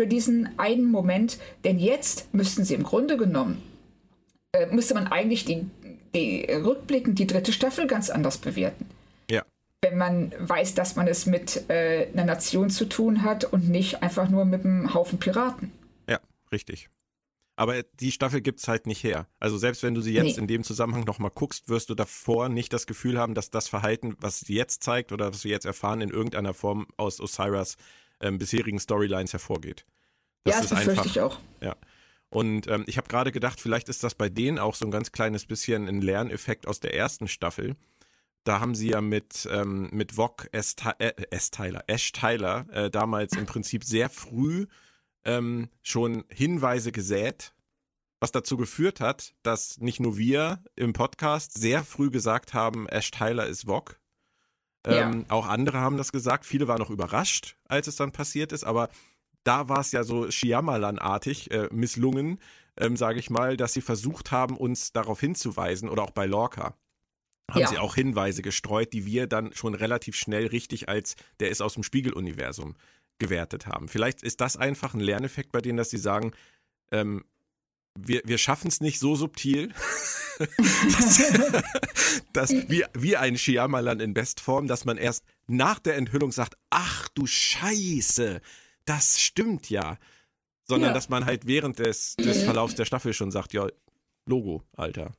[0.00, 3.60] für diesen einen Moment, denn jetzt müssten sie im Grunde genommen,
[4.52, 5.68] äh, müsste man eigentlich die,
[6.14, 8.86] die rückblickend die dritte Staffel ganz anders bewerten.
[9.28, 9.42] Ja.
[9.82, 14.02] Wenn man weiß, dass man es mit äh, einer Nation zu tun hat und nicht
[14.02, 15.72] einfach nur mit einem Haufen Piraten.
[16.08, 16.20] Ja,
[16.52, 16.88] richtig.
[17.56, 19.26] Aber die Staffel gibt es halt nicht her.
[19.40, 20.42] Also selbst wenn du sie jetzt nee.
[20.42, 24.14] in dem Zusammenhang nochmal guckst, wirst du davor nicht das Gefühl haben, dass das Verhalten,
[24.20, 27.76] was sie jetzt zeigt oder was wir jetzt erfahren, in irgendeiner Form aus Osiris
[28.20, 29.84] ähm, bisherigen Storylines hervorgeht.
[30.44, 31.38] Das ja, das befürchte ich auch.
[31.60, 31.76] Ja.
[32.30, 35.12] Und ähm, ich habe gerade gedacht, vielleicht ist das bei denen auch so ein ganz
[35.12, 37.76] kleines bisschen ein Lerneffekt aus der ersten Staffel.
[38.44, 40.76] Da haben sie ja mit, ähm, mit Vog S.
[40.98, 41.50] Äh, S.
[41.50, 44.66] Tyler, Ash Tyler äh, damals im Prinzip sehr früh
[45.24, 47.54] ähm, schon Hinweise gesät,
[48.20, 53.10] was dazu geführt hat, dass nicht nur wir im Podcast sehr früh gesagt haben, Ash
[53.10, 53.98] Tyler ist Vog.
[54.84, 55.34] Ähm, ja.
[55.34, 56.46] Auch andere haben das gesagt.
[56.46, 58.64] Viele waren noch überrascht, als es dann passiert ist.
[58.64, 58.88] Aber
[59.44, 62.38] da war es ja so Shyamalan-artig äh, misslungen,
[62.76, 66.74] ähm, sage ich mal, dass sie versucht haben, uns darauf hinzuweisen oder auch bei Lorca
[67.50, 67.68] haben ja.
[67.68, 71.74] sie auch Hinweise gestreut, die wir dann schon relativ schnell richtig als der ist aus
[71.74, 72.76] dem Spiegeluniversum
[73.18, 73.88] gewertet haben.
[73.88, 76.32] Vielleicht ist das einfach ein Lerneffekt bei denen, dass sie sagen,
[76.92, 77.24] ähm,
[77.96, 79.72] wir, wir schaffen es nicht so subtil,
[80.38, 81.22] dass,
[82.32, 87.08] dass wie, wie ein Shyamalan in Bestform, dass man erst nach der Enthüllung sagt, ach
[87.08, 88.40] du Scheiße,
[88.84, 89.98] das stimmt ja.
[90.64, 90.94] Sondern ja.
[90.94, 93.66] dass man halt während des, des Verlaufs der Staffel schon sagt, ja,
[94.26, 95.12] Logo, Alter.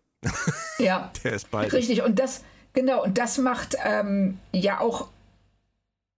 [0.77, 1.11] Ja.
[1.23, 1.73] der ist bald.
[1.73, 5.09] Richtig, und das, genau, und das macht ähm, ja auch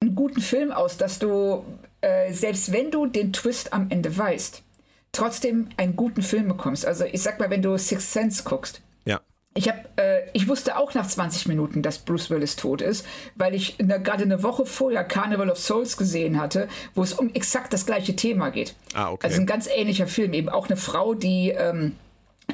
[0.02, 1.64] einen guten Film aus, dass du,
[2.02, 4.64] äh, selbst wenn du den Twist am Ende weißt,
[5.12, 6.86] trotzdem einen guten Film bekommst.
[6.86, 8.82] Also ich sag mal, wenn du Sixth Sense guckst.
[9.06, 9.22] Ja.
[9.54, 13.54] Ich, hab, äh, ich wusste auch nach 20 Minuten, dass Bruce Willis tot ist, weil
[13.54, 17.86] ich gerade eine Woche vorher Carnival of Souls gesehen hatte, wo es um exakt das
[17.86, 18.76] gleiche Thema geht.
[18.94, 19.28] Ah, okay.
[19.28, 21.96] Also ein ganz ähnlicher Film, eben auch eine Frau, die ähm,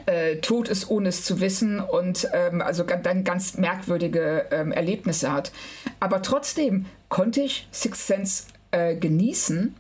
[0.06, 5.32] äh, tot ist, ohne es zu wissen und ähm, also dann ganz merkwürdige ähm, Erlebnisse
[5.32, 5.52] hat.
[6.00, 9.76] Aber trotzdem konnte ich Sixth Sense äh, genießen,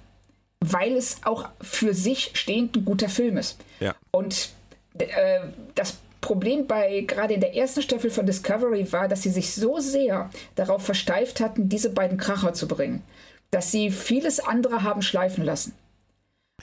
[0.60, 3.58] weil es auch für sich stehend ein guter Film ist.
[3.80, 3.96] Ja.
[4.12, 4.50] Und
[4.98, 5.40] äh,
[5.76, 9.80] das Problem bei gerade in der ersten Staffel von Discovery war, dass sie sich so
[9.80, 13.04] sehr darauf versteift hatten, diese beiden Kracher zu bringen,
[13.52, 15.74] dass sie vieles andere haben schleifen lassen.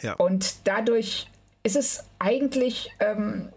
[0.02, 0.14] Ja.
[0.14, 1.28] Und dadurch
[1.62, 3.48] ist es eigentlich ähm,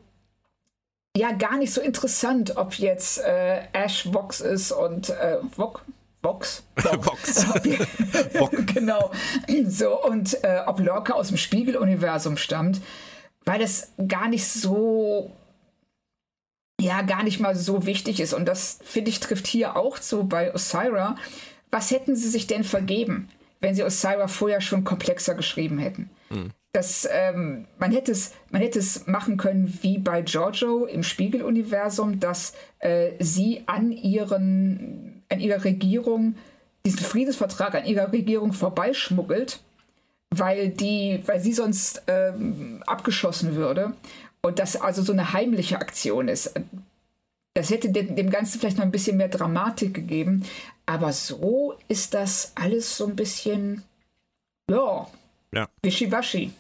[1.15, 5.81] ja gar nicht so interessant, ob jetzt äh, Ash Vox ist und äh, Vox.
[6.27, 6.63] Vox?
[6.75, 7.45] Vox.
[8.73, 9.11] genau.
[9.65, 12.81] So, und äh, ob Lorca aus dem Spiegeluniversum stammt,
[13.45, 15.31] weil das gar nicht so
[16.79, 18.33] ja gar nicht mal so wichtig ist.
[18.33, 21.15] Und das, finde ich, trifft hier auch zu bei Osira.
[21.71, 26.09] Was hätten sie sich denn vergeben, wenn sie Osira vorher schon komplexer geschrieben hätten?
[26.29, 26.51] Mhm.
[26.73, 32.19] Das, ähm, man, hätte es, man hätte es machen können wie bei Giorgio im Spiegeluniversum,
[32.19, 36.35] dass äh, sie an, ihren, an ihrer Regierung
[36.85, 39.59] diesen Friedensvertrag an ihrer Regierung vorbeischmuggelt,
[40.29, 43.93] weil, die, weil sie sonst ähm, abgeschossen würde.
[44.41, 46.53] Und das also so eine heimliche Aktion ist.
[47.53, 50.45] Das hätte dem Ganzen vielleicht noch ein bisschen mehr Dramatik gegeben.
[50.85, 53.83] Aber so ist das alles so ein bisschen,
[54.69, 55.07] ja,
[55.51, 55.67] Ja.
[55.81, 56.51] Wischiwaschi.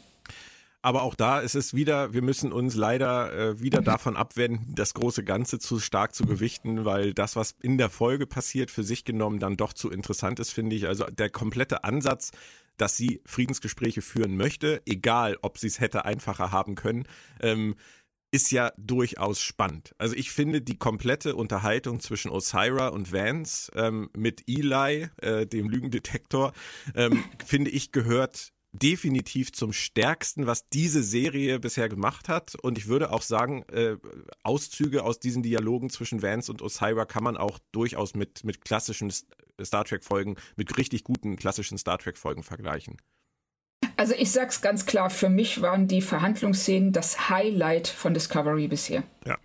[0.87, 4.93] Aber auch da ist es wieder, wir müssen uns leider äh, wieder davon abwenden, das
[4.93, 9.03] große Ganze zu stark zu gewichten, weil das, was in der Folge passiert, für sich
[9.03, 10.87] genommen dann doch zu interessant ist, finde ich.
[10.87, 12.31] Also der komplette Ansatz,
[12.77, 17.03] dass sie Friedensgespräche führen möchte, egal ob sie es hätte einfacher haben können,
[17.41, 17.75] ähm,
[18.31, 19.93] ist ja durchaus spannend.
[19.97, 25.67] Also ich finde die komplette Unterhaltung zwischen Osira und Vance ähm, mit Eli, äh, dem
[25.67, 26.53] Lügendetektor,
[26.95, 32.55] ähm, finde ich gehört definitiv zum stärksten, was diese Serie bisher gemacht hat.
[32.55, 33.97] Und ich würde auch sagen, äh,
[34.43, 39.11] Auszüge aus diesen Dialogen zwischen Vance und Osira kann man auch durchaus mit, mit klassischen
[39.61, 42.97] Star Trek-Folgen, mit richtig guten klassischen Star Trek-Folgen vergleichen.
[43.95, 49.03] Also ich sag's ganz klar, für mich waren die Verhandlungsszenen das Highlight von Discovery bisher.
[49.25, 49.37] Ja.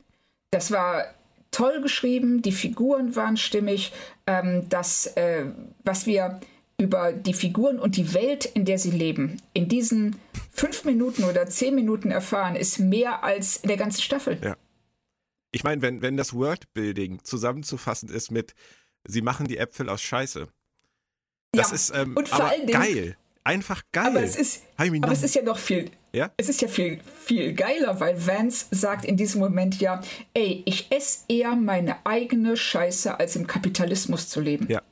[0.51, 1.07] Das war
[1.51, 3.93] toll geschrieben, die Figuren waren stimmig,
[4.27, 5.47] ähm, das, äh,
[5.85, 6.41] was wir
[6.79, 10.17] über die Figuren und die Welt, in der sie leben, in diesen
[10.53, 14.39] fünf Minuten oder zehn Minuten erfahren, ist mehr als in der ganzen Staffel.
[14.43, 14.57] Ja.
[15.53, 18.55] Ich meine, wenn, wenn das Worldbuilding zusammenzufassen ist mit,
[19.05, 20.49] sie machen die Äpfel aus Scheiße.
[21.53, 23.17] Das ja, ist ähm, und vor allen Dingen, geil.
[23.45, 24.07] Einfach geil.
[24.07, 25.91] Aber es ist, aber es ist ja noch viel.
[26.13, 26.31] Ja?
[26.37, 30.01] Es ist ja viel, viel geiler, weil Vance sagt in diesem Moment ja,
[30.33, 34.69] ey, ich esse eher meine eigene Scheiße, als im Kapitalismus zu leben.
[34.71, 34.83] Ja.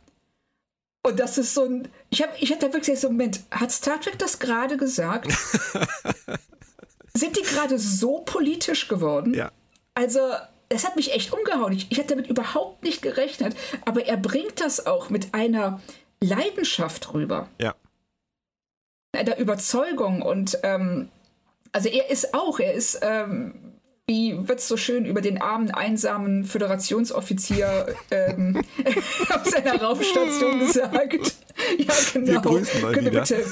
[1.03, 1.89] Und das ist so ein.
[2.11, 5.31] Ich, hab, ich hatte wirklich so einen Moment, hat Star Trek das gerade gesagt?
[7.15, 9.35] Sind die gerade so politisch geworden?
[9.35, 9.51] Ja.
[9.95, 10.21] Also,
[10.69, 11.73] das hat mich echt umgehauen.
[11.73, 13.57] Ich, ich hatte damit überhaupt nicht gerechnet.
[13.85, 15.81] Aber er bringt das auch mit einer
[16.21, 17.49] Leidenschaft rüber.
[17.59, 17.75] Ja.
[19.13, 20.23] Einer Überzeugung.
[20.23, 21.11] Und ähm,
[21.73, 23.80] also er ist auch, er ist ähm,
[24.11, 28.61] wie wird es so schön über den armen, einsamen Föderationsoffizier ähm,
[29.31, 31.37] auf seiner Raumstation gesagt?
[31.79, 32.45] Ja, genau.
[32.45, 33.21] Wir Könnt wieder.
[33.21, 33.45] bitte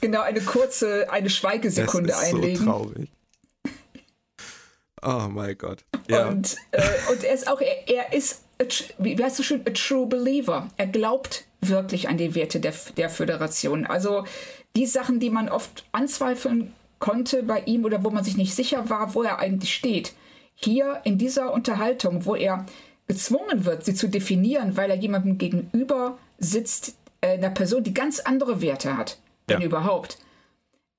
[0.00, 2.56] genau eine kurze, eine Schweigesekunde das ist einlegen?
[2.56, 3.10] So traurig.
[5.02, 5.84] Oh mein Gott.
[6.08, 6.28] Ja.
[6.28, 8.44] Und, äh, und er ist auch, er, er ist,
[8.96, 10.68] wie heißt so schön, a true believer.
[10.78, 13.84] Er glaubt wirklich an die Werte der, der Föderation.
[13.84, 14.24] Also
[14.74, 18.90] die Sachen, die man oft anzweifeln konnte bei ihm oder wo man sich nicht sicher
[18.90, 20.14] war, wo er eigentlich steht.
[20.54, 22.66] Hier in dieser Unterhaltung, wo er
[23.06, 28.20] gezwungen wird, sie zu definieren, weil er jemandem gegenüber sitzt, äh, einer Person, die ganz
[28.20, 29.66] andere Werte hat, wenn ja.
[29.66, 30.18] überhaupt,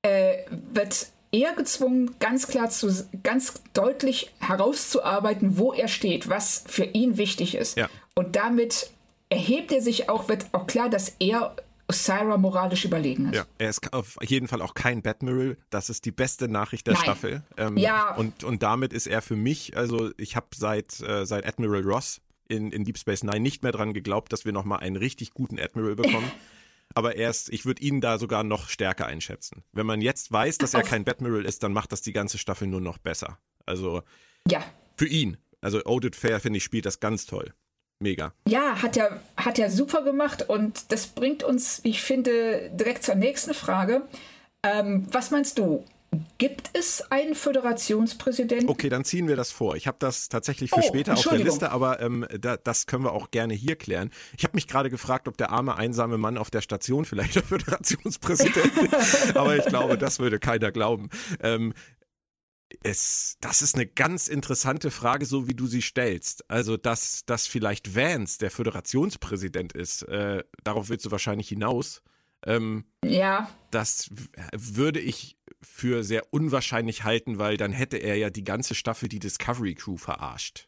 [0.02, 0.40] äh,
[0.74, 2.92] wird er gezwungen, ganz klar zu,
[3.24, 7.78] ganz deutlich herauszuarbeiten, wo er steht, was für ihn wichtig ist.
[7.78, 7.88] Ja.
[8.16, 8.90] Und damit
[9.30, 11.56] erhebt er sich auch, wird auch klar, dass er
[11.90, 13.36] Osira moralisch überlegen ist.
[13.36, 15.58] Ja, er ist auf jeden Fall auch kein Batmiral.
[15.72, 17.04] Das ist die beste Nachricht der Nein.
[17.04, 17.44] Staffel.
[17.58, 18.16] Ähm, ja.
[18.16, 22.22] Und, und damit ist er für mich, also ich habe seit, äh, seit Admiral Ross
[22.48, 25.60] in, in Deep Space Nine nicht mehr dran geglaubt, dass wir nochmal einen richtig guten
[25.60, 26.32] Admiral bekommen.
[26.96, 29.64] Aber erst, ich würde ihn da sogar noch stärker einschätzen.
[29.72, 32.68] Wenn man jetzt weiß, dass er kein Batmiral ist, dann macht das die ganze Staffel
[32.68, 33.38] nur noch besser.
[33.66, 34.02] Also
[34.48, 34.64] ja.
[34.96, 35.38] für ihn.
[35.62, 37.54] Also Odit Fair, finde ich, spielt das ganz toll.
[38.00, 38.34] Mega.
[38.48, 43.16] Ja, hat er, hat er super gemacht und das bringt uns, ich finde, direkt zur
[43.16, 44.04] nächsten Frage.
[44.64, 45.84] Ähm, was meinst du?
[46.40, 48.70] Gibt es einen Föderationspräsidenten?
[48.70, 49.76] Okay, dann ziehen wir das vor.
[49.76, 53.04] Ich habe das tatsächlich für oh, später auf der Liste, aber ähm, da, das können
[53.04, 54.10] wir auch gerne hier klären.
[54.36, 57.44] Ich habe mich gerade gefragt, ob der arme, einsame Mann auf der Station vielleicht der
[57.44, 59.36] Föderationspräsident ist.
[59.36, 61.10] aber ich glaube, das würde keiner glauben.
[61.44, 61.74] Ähm,
[62.84, 66.50] es, das ist eine ganz interessante Frage, so wie du sie stellst.
[66.50, 72.02] Also, dass, dass vielleicht Vance der Föderationspräsident ist, äh, darauf willst du wahrscheinlich hinaus.
[72.46, 73.50] Ähm, ja.
[73.72, 74.10] Das
[74.54, 79.20] würde ich für sehr unwahrscheinlich halten, weil dann hätte er ja die ganze Staffel die
[79.20, 80.68] Discovery Crew verarscht.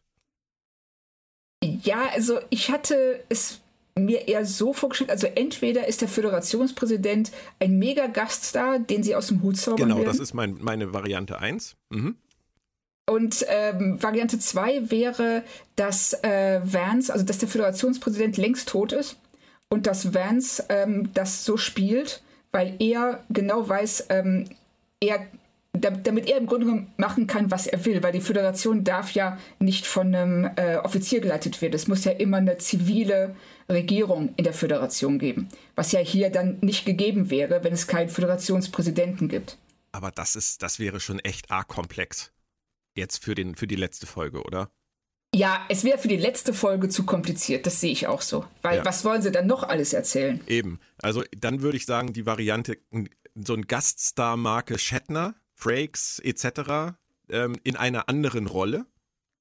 [1.64, 3.61] Ja, also ich hatte es
[3.96, 9.42] mir eher so vorgestellt, also entweder ist der Föderationspräsident ein Mega-Gaststar, den sie aus dem
[9.44, 10.08] Hut zaubern Genau, werden.
[10.08, 11.76] das ist mein, meine Variante 1.
[11.90, 12.16] Mhm.
[13.10, 15.44] Und ähm, Variante 2 wäre,
[15.76, 19.18] dass äh, Vance, also dass der Föderationspräsident längst tot ist
[19.70, 24.46] und dass Vance ähm, das so spielt, weil er genau weiß, ähm,
[25.02, 25.26] er
[25.74, 29.88] damit er im Grunde machen kann, was er will, weil die Föderation darf ja nicht
[29.88, 31.74] von einem äh, Offizier geleitet werden.
[31.74, 33.36] Es muss ja immer eine zivile
[33.70, 38.10] Regierung in der Föderation geben, was ja hier dann nicht gegeben wäre, wenn es keinen
[38.10, 39.58] Föderationspräsidenten gibt.
[39.94, 42.32] Aber das ist, das wäre schon echt arg komplex.
[42.96, 44.70] Jetzt für, den, für die letzte Folge, oder?
[45.34, 48.46] Ja, es wäre für die letzte Folge zu kompliziert, das sehe ich auch so.
[48.62, 48.86] Weil ja.
[48.86, 50.42] was wollen sie dann noch alles erzählen?
[50.48, 50.80] Eben.
[51.02, 52.78] Also dann würde ich sagen, die Variante,
[53.36, 56.96] so ein Gaststar-Marke Shatner, Frakes etc.
[57.30, 58.86] Ähm, in einer anderen Rolle.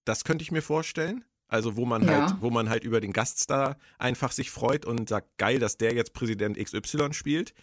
[0.05, 1.25] Das könnte ich mir vorstellen.
[1.49, 2.29] Also wo man ja.
[2.29, 5.95] halt, wo man halt über den Gaststar einfach sich freut und sagt, geil, dass der
[5.95, 7.55] jetzt Präsident XY spielt.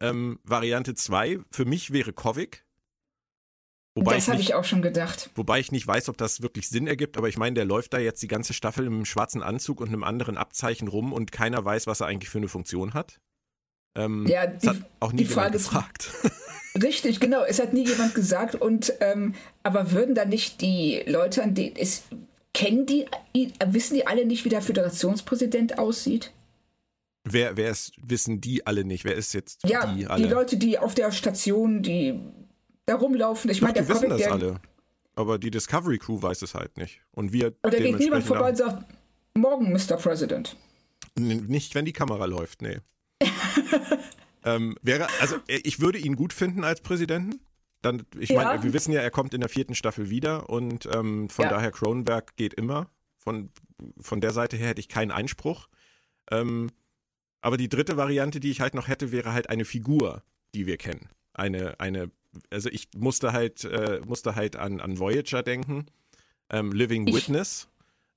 [0.00, 2.64] Ähm, Variante 2 für mich wäre Kovic.
[3.96, 5.30] Wobei das habe ich auch schon gedacht.
[5.34, 7.98] Wobei ich nicht weiß, ob das wirklich Sinn ergibt, aber ich meine, der läuft da
[7.98, 11.86] jetzt die ganze Staffel im schwarzen Anzug und einem anderen Abzeichen rum und keiner weiß,
[11.86, 13.20] was er eigentlich für eine Funktion hat.
[13.96, 16.10] Ähm, ja, die, hat auch nie die Frage gefragt.
[16.82, 17.42] Richtig, genau.
[17.44, 18.54] Es hat nie jemand gesagt.
[18.54, 22.04] Und ähm, aber würden da nicht die Leute, an denen es
[22.52, 23.06] kennen die,
[23.66, 26.32] wissen die alle nicht, wie der Föderationspräsident aussieht?
[27.24, 29.04] Wer, wer ist, wissen die alle nicht?
[29.04, 30.22] Wer ist jetzt ja, die alle?
[30.22, 32.18] Die Leute, die auf der Station, die
[32.86, 33.50] da rumlaufen.
[33.50, 34.60] Ich meine, die wissen das alle.
[35.16, 37.00] Aber die Discovery Crew weiß es halt nicht.
[37.12, 37.52] Und wir.
[37.62, 38.84] Da geht niemand vorbei und sagt,
[39.34, 39.96] morgen, Mr.
[39.96, 40.56] President.
[41.18, 42.78] Nicht, wenn die Kamera läuft, nee.
[44.46, 47.40] ähm, wäre, also äh, ich würde ihn gut finden als Präsidenten.
[47.82, 48.42] Dann, ich ja.
[48.42, 51.50] meine, wir wissen ja, er kommt in der vierten Staffel wieder und ähm, von ja.
[51.50, 52.88] daher Cronenberg geht immer.
[53.18, 53.50] Von,
[54.00, 55.68] von der Seite her hätte ich keinen Einspruch.
[56.30, 56.70] Ähm,
[57.40, 60.22] aber die dritte Variante, die ich halt noch hätte, wäre halt eine Figur,
[60.54, 61.10] die wir kennen.
[61.34, 62.10] Eine, eine
[62.50, 65.86] also ich musste halt, äh, musste halt an, an Voyager denken,
[66.50, 67.68] ähm, Living ich, Witness,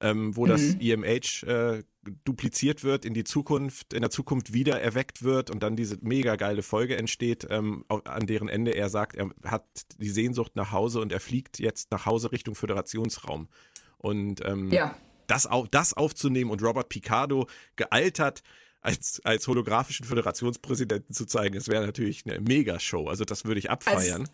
[0.02, 1.84] ähm, wo das EMH äh,
[2.24, 6.36] dupliziert wird, in die Zukunft, in der Zukunft wieder erweckt wird und dann diese mega
[6.36, 9.66] geile Folge entsteht, ähm, an deren Ende er sagt, er hat
[9.98, 13.50] die Sehnsucht nach Hause und er fliegt jetzt nach Hause Richtung Föderationsraum.
[13.98, 14.96] Und ähm, ja.
[15.28, 18.42] das, auf, das aufzunehmen und Robert Picardo gealtert
[18.82, 23.10] als, als holographischen Föderationspräsidenten zu zeigen, das wäre natürlich eine Megashow.
[23.10, 24.22] Also das würde ich abfeiern.
[24.22, 24.32] Als,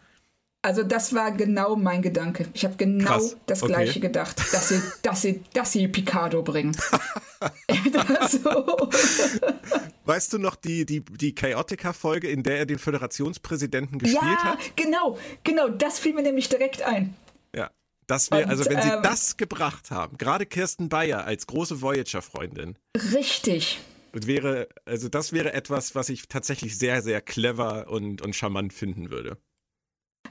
[0.66, 2.48] also das war genau mein Gedanke.
[2.56, 3.38] Ich habe genau Krass.
[3.46, 3.72] das okay.
[3.72, 6.76] gleiche gedacht, dass sie, dass sie, dass sie Picardo bringen.
[8.30, 8.90] so.
[10.06, 14.60] Weißt du noch die, die, die Chaotica-Folge, in der er den Föderationspräsidenten gespielt ja, hat?
[14.60, 17.14] Ja, genau, genau, das fiel mir nämlich direkt ein.
[17.56, 17.70] Ja,
[18.08, 22.76] das wäre, also wenn sie ähm, das gebracht haben, gerade Kirsten Bayer als große Voyager-Freundin.
[23.14, 23.80] Richtig
[24.26, 29.10] wäre, also das wäre etwas, was ich tatsächlich sehr, sehr clever und, und charmant finden
[29.10, 29.38] würde.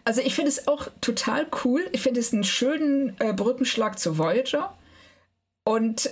[0.05, 1.87] Also ich finde es auch total cool.
[1.93, 4.77] Ich finde es einen schönen äh, Brückenschlag zu Voyager.
[5.65, 6.11] Und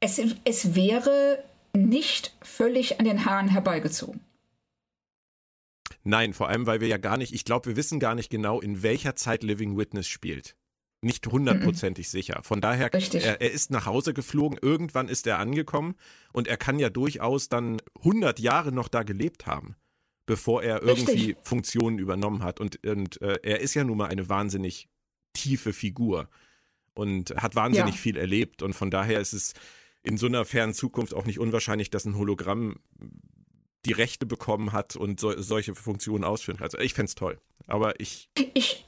[0.00, 4.20] es, es wäre nicht völlig an den Haaren herbeigezogen.
[6.04, 8.60] Nein, vor allem, weil wir ja gar nicht, ich glaube, wir wissen gar nicht genau,
[8.60, 10.54] in welcher Zeit Living Witness spielt
[11.04, 12.40] nicht hundertprozentig sicher.
[12.42, 15.94] Von daher, er, er, ist nach Hause geflogen, irgendwann ist er angekommen
[16.32, 19.76] und er kann ja durchaus dann 100 Jahre noch da gelebt haben,
[20.26, 21.36] bevor er irgendwie Richtig.
[21.42, 22.60] Funktionen übernommen hat.
[22.60, 24.88] Und, und äh, er ist ja nun mal eine wahnsinnig
[25.32, 26.28] tiefe Figur
[26.94, 28.00] und hat wahnsinnig ja.
[28.00, 28.62] viel erlebt.
[28.62, 29.54] Und von daher ist es
[30.02, 32.76] in so einer fernen Zukunft auch nicht unwahrscheinlich, dass ein Hologramm
[33.84, 36.64] die Rechte bekommen hat und so, solche Funktionen ausführen kann.
[36.64, 37.38] Also ich fände es toll.
[37.66, 38.86] Aber ich, ich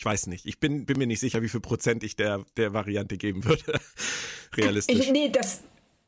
[0.00, 0.46] ich weiß nicht.
[0.46, 3.78] Ich bin, bin mir nicht sicher, wie viel Prozent ich der, der Variante geben würde.
[4.56, 4.98] Realistisch.
[4.98, 5.60] Ich, nee, das,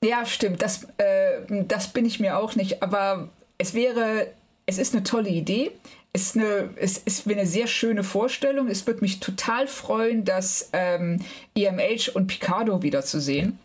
[0.02, 0.62] ja, stimmt.
[0.62, 2.82] Das, äh, das bin ich mir auch nicht.
[2.82, 3.28] Aber
[3.62, 4.26] es wäre,
[4.66, 5.70] es ist eine tolle Idee.
[6.12, 8.68] Es ist eine, es ist eine sehr schöne Vorstellung.
[8.68, 11.20] Es würde mich total freuen, das ähm,
[11.54, 13.58] EMH und Picardo wiederzusehen.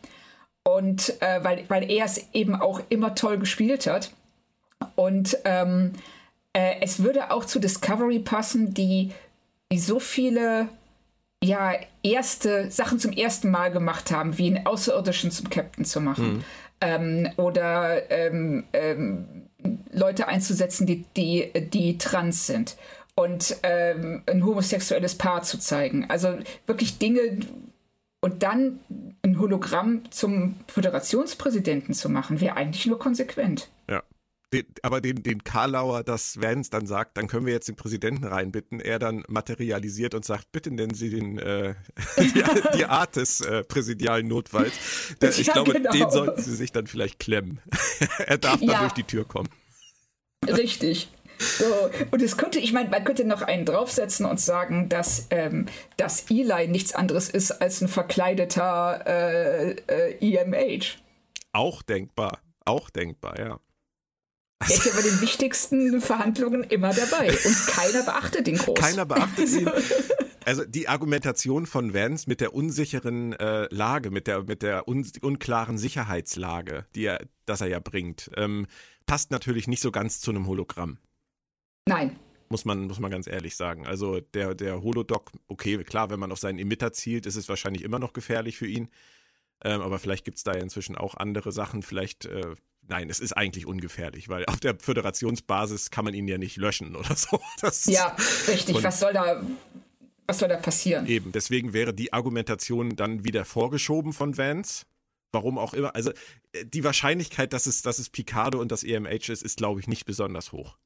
[0.63, 4.11] Und äh, weil, weil er es eben auch immer toll gespielt hat.
[4.95, 5.93] Und ähm,
[6.53, 9.11] äh, es würde auch zu Discovery passen, die
[9.71, 10.69] die so viele
[11.43, 16.37] ja, erste Sachen zum ersten Mal gemacht haben, wie einen Außerirdischen zum Captain zu machen.
[16.37, 16.43] Mhm.
[16.79, 19.36] Ähm, oder ähm, ähm,
[19.97, 22.77] Leute einzusetzen, die, die, die trans sind.
[23.15, 26.09] Und ähm, ein homosexuelles Paar zu zeigen.
[26.09, 27.39] Also wirklich Dinge.
[28.19, 28.79] Und dann
[29.23, 33.69] ein Hologramm zum Föderationspräsidenten zu machen, wäre eigentlich nur konsequent.
[33.89, 34.03] Ja
[34.53, 38.23] den, aber den, den Karlauer, dass Vance dann sagt, dann können wir jetzt den Präsidenten
[38.23, 41.75] reinbitten, er dann materialisiert und sagt, bitte nennen Sie den, äh,
[42.17, 42.43] die,
[42.77, 44.73] die, Art des äh, präsidialen Notfalls.
[45.21, 45.91] Der, ich ja, glaube, genau.
[45.91, 47.59] den sollten Sie sich dann vielleicht klemmen.
[48.25, 48.79] er darf dann ja.
[48.81, 49.49] durch die Tür kommen.
[50.45, 51.09] Richtig.
[51.39, 51.65] So,
[52.11, 56.25] und es könnte, ich meine, man könnte noch einen draufsetzen und sagen, dass, ähm, dass
[56.29, 60.97] Eli nichts anderes ist als ein verkleideter äh, äh, EMH.
[61.51, 63.59] Auch denkbar, auch denkbar, ja.
[64.59, 68.79] Er ist ja bei den wichtigsten Verhandlungen immer dabei und keiner beachtet ihn groß.
[68.79, 69.69] Keiner beachtet ihn.
[70.45, 75.05] Also die Argumentation von Vance mit der unsicheren äh, Lage, mit der, mit der un
[75.21, 78.65] unklaren Sicherheitslage, die er, das er ja bringt, ähm,
[79.07, 80.99] passt natürlich nicht so ganz zu einem Hologramm.
[81.87, 82.19] Nein.
[82.49, 83.87] Muss man, muss man ganz ehrlich sagen.
[83.87, 87.83] Also der, der Holodoc, okay, klar, wenn man auf seinen Emitter zielt, ist es wahrscheinlich
[87.83, 88.89] immer noch gefährlich für ihn.
[89.63, 91.81] Ähm, aber vielleicht gibt es da ja inzwischen auch andere Sachen.
[91.81, 92.55] Vielleicht äh,
[92.87, 96.95] nein, es ist eigentlich ungefährlich, weil auf der Föderationsbasis kann man ihn ja nicht löschen
[96.95, 97.39] oder so.
[97.61, 98.15] Das ja,
[98.47, 98.83] richtig.
[98.83, 99.41] Was soll da,
[100.25, 101.07] was soll da passieren?
[101.07, 104.85] Eben, deswegen wäre die Argumentation dann wieder vorgeschoben von Vance.
[105.31, 105.93] Warum auch immer.
[105.95, 106.11] Also
[106.65, 110.05] die Wahrscheinlichkeit, dass es, dass es Picardo und das EMH ist, ist, glaube ich, nicht
[110.05, 110.77] besonders hoch.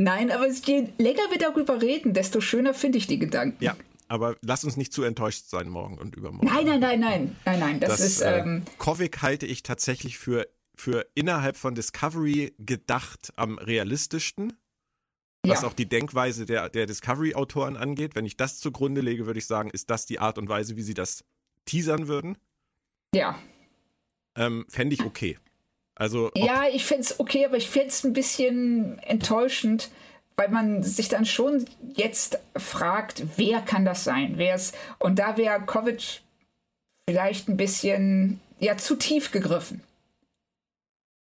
[0.00, 3.62] Nein, aber je länger wir darüber reden, desto schöner finde ich die Gedanken.
[3.62, 3.76] Ja,
[4.08, 6.46] aber lass uns nicht zu enttäuscht sein morgen und übermorgen.
[6.46, 7.80] Nein, nein, nein, nein, nein, nein.
[7.80, 8.20] Das, das ist.
[8.22, 14.54] Äh, ähm, Kovic halte ich tatsächlich für, für innerhalb von Discovery gedacht am realistischsten.
[15.46, 15.68] Was ja.
[15.68, 18.14] auch die Denkweise der, der Discovery-Autoren angeht.
[18.14, 20.82] Wenn ich das zugrunde lege, würde ich sagen, ist das die Art und Weise, wie
[20.82, 21.24] sie das
[21.64, 22.36] teasern würden.
[23.14, 23.38] Ja.
[24.36, 25.38] Ähm, Fände ich okay.
[25.94, 26.30] Also.
[26.34, 29.90] Ja, ich fände es okay, aber ich fände es ein bisschen enttäuschend,
[30.36, 34.34] weil man sich dann schon jetzt fragt, wer kann das sein?
[34.36, 36.22] Wer ist, und da wäre Covid
[37.08, 39.82] vielleicht ein bisschen ja, zu tief gegriffen.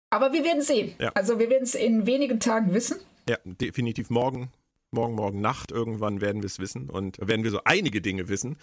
[0.09, 0.95] Aber wir werden sehen.
[0.99, 1.11] Ja.
[1.13, 2.97] Also wir werden es in wenigen Tagen wissen.
[3.27, 4.49] Ja, definitiv morgen,
[4.91, 8.57] morgen, morgen Nacht irgendwann werden wir es wissen und werden wir so einige Dinge wissen,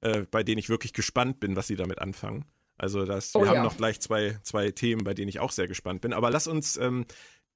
[0.00, 2.44] äh, bei denen ich wirklich gespannt bin, was sie damit anfangen.
[2.78, 3.62] Also das, wir oh, haben ja.
[3.62, 6.12] noch gleich zwei, zwei Themen, bei denen ich auch sehr gespannt bin.
[6.12, 7.06] Aber lass uns ähm,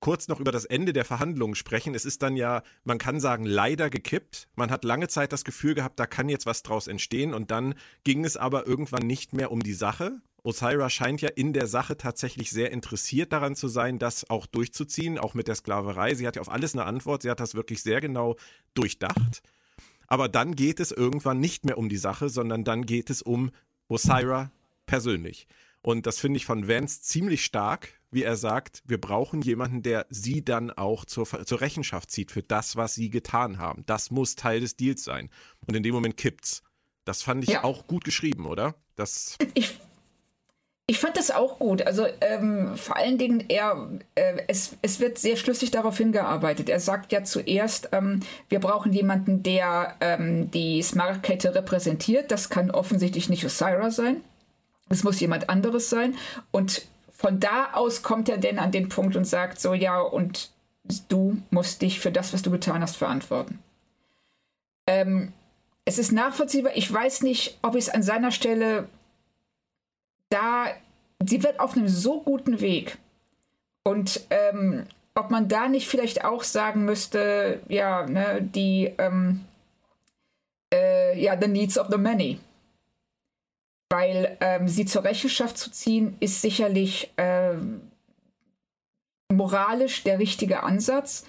[0.01, 1.95] kurz noch über das Ende der Verhandlungen sprechen.
[1.95, 4.49] Es ist dann ja, man kann sagen, leider gekippt.
[4.57, 7.35] Man hat lange Zeit das Gefühl gehabt, da kann jetzt was draus entstehen.
[7.35, 10.21] Und dann ging es aber irgendwann nicht mehr um die Sache.
[10.43, 15.19] Osira scheint ja in der Sache tatsächlich sehr interessiert daran zu sein, das auch durchzuziehen,
[15.19, 16.15] auch mit der Sklaverei.
[16.15, 17.23] Sie hat ja auf alles eine Antwort.
[17.23, 18.37] Sie hat das wirklich sehr genau
[18.73, 19.43] durchdacht.
[20.07, 23.51] Aber dann geht es irgendwann nicht mehr um die Sache, sondern dann geht es um
[23.89, 24.51] Osira
[24.91, 25.47] persönlich.
[25.83, 30.05] Und das finde ich von Vance ziemlich stark, wie er sagt, wir brauchen jemanden, der
[30.11, 33.85] sie dann auch zur, zur Rechenschaft zieht für das, was sie getan haben.
[33.87, 35.31] Das muss Teil des Deals sein.
[35.67, 36.63] Und in dem Moment kippt's.
[37.05, 37.65] Das fand ich ja.
[37.65, 38.75] auch gut geschrieben, oder?
[38.97, 39.79] Das ich,
[40.87, 41.87] ich fand das auch gut.
[41.87, 46.69] Also ähm, vor allen Dingen, er, äh, es, es wird sehr schlüssig darauf hingearbeitet.
[46.69, 52.33] Er sagt ja zuerst, ähm, wir brauchen jemanden, der ähm, die Smart-Kette repräsentiert.
[52.33, 54.17] Das kann offensichtlich nicht Osira sein.
[54.91, 56.17] Es muss jemand anderes sein.
[56.51, 60.51] Und von da aus kommt er denn an den Punkt und sagt so, ja, und
[61.09, 63.61] du musst dich für das, was du getan hast, verantworten.
[64.87, 65.33] Ähm,
[65.85, 66.73] es ist nachvollziehbar.
[66.75, 68.89] Ich weiß nicht, ob ich es an seiner Stelle
[70.29, 70.67] da,
[71.25, 72.99] sie wird auf einem so guten Weg.
[73.85, 79.45] Und ähm, ob man da nicht vielleicht auch sagen müsste, ja, ne, die, ähm,
[80.73, 82.41] äh, ja, the needs of the many
[83.91, 87.83] weil ähm, sie zur Rechenschaft zu ziehen, ist sicherlich ähm,
[89.31, 91.25] moralisch der richtige Ansatz,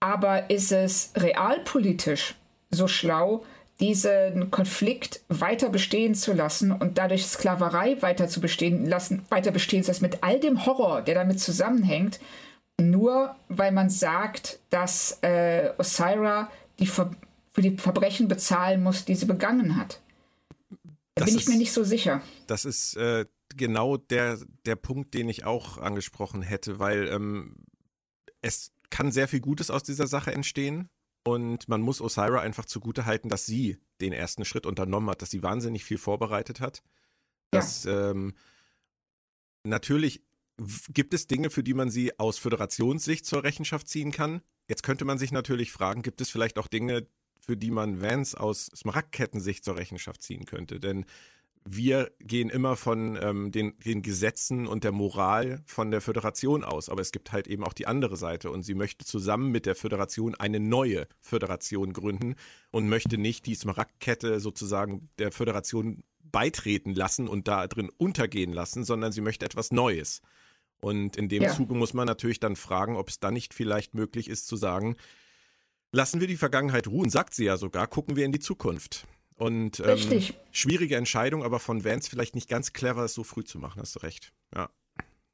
[0.00, 2.34] aber ist es realpolitisch
[2.70, 3.44] so schlau,
[3.80, 9.82] diesen Konflikt weiter bestehen zu lassen und dadurch Sklaverei weiter zu bestehen lassen, weiter bestehen
[9.82, 12.18] zu lassen mit all dem Horror, der damit zusammenhängt,
[12.80, 17.10] nur weil man sagt, dass äh, Osira die Ver
[17.52, 20.00] für die Verbrechen bezahlen muss, die sie begangen hat.
[21.16, 22.22] Da bin ich ist, mir nicht so sicher.
[22.46, 23.24] Das ist äh,
[23.56, 27.56] genau der, der Punkt, den ich auch angesprochen hätte, weil ähm,
[28.42, 30.90] es kann sehr viel Gutes aus dieser Sache entstehen.
[31.24, 35.30] Und man muss Osira einfach zugute halten, dass sie den ersten Schritt unternommen hat, dass
[35.30, 36.82] sie wahnsinnig viel vorbereitet hat.
[37.50, 38.10] Dass ja.
[38.10, 38.34] ähm,
[39.64, 40.22] natürlich
[40.90, 44.42] gibt es Dinge, für die man sie aus Föderationssicht zur Rechenschaft ziehen kann.
[44.68, 47.06] Jetzt könnte man sich natürlich fragen, gibt es vielleicht auch Dinge,
[47.46, 50.80] für die man Vance aus Smaragdkettensicht zur Rechenschaft ziehen könnte.
[50.80, 51.06] Denn
[51.68, 56.88] wir gehen immer von ähm, den, den, Gesetzen und der Moral von der Föderation aus.
[56.88, 58.50] Aber es gibt halt eben auch die andere Seite.
[58.50, 62.36] Und sie möchte zusammen mit der Föderation eine neue Föderation gründen
[62.70, 68.84] und möchte nicht die Smaragdkette sozusagen der Föderation beitreten lassen und da drin untergehen lassen,
[68.84, 70.22] sondern sie möchte etwas Neues.
[70.80, 71.52] Und in dem ja.
[71.52, 74.96] Zuge muss man natürlich dann fragen, ob es dann nicht vielleicht möglich ist zu sagen,
[75.92, 79.06] lassen wir die Vergangenheit ruhen, sagt sie ja sogar, gucken wir in die Zukunft.
[79.36, 80.34] Und ähm, Richtig.
[80.50, 83.94] schwierige Entscheidung, aber von Vance vielleicht nicht ganz clever, es so früh zu machen, hast
[83.96, 84.32] du recht.
[84.54, 84.70] Ja.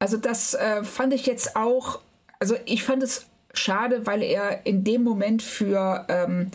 [0.00, 2.00] Also das äh, fand ich jetzt auch,
[2.40, 6.50] also ich fand es schade, weil er in dem Moment für ähm,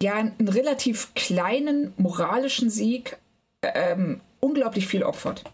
[0.00, 3.18] ja einen relativ kleinen moralischen Sieg
[3.62, 5.44] ähm, unglaublich viel opfert.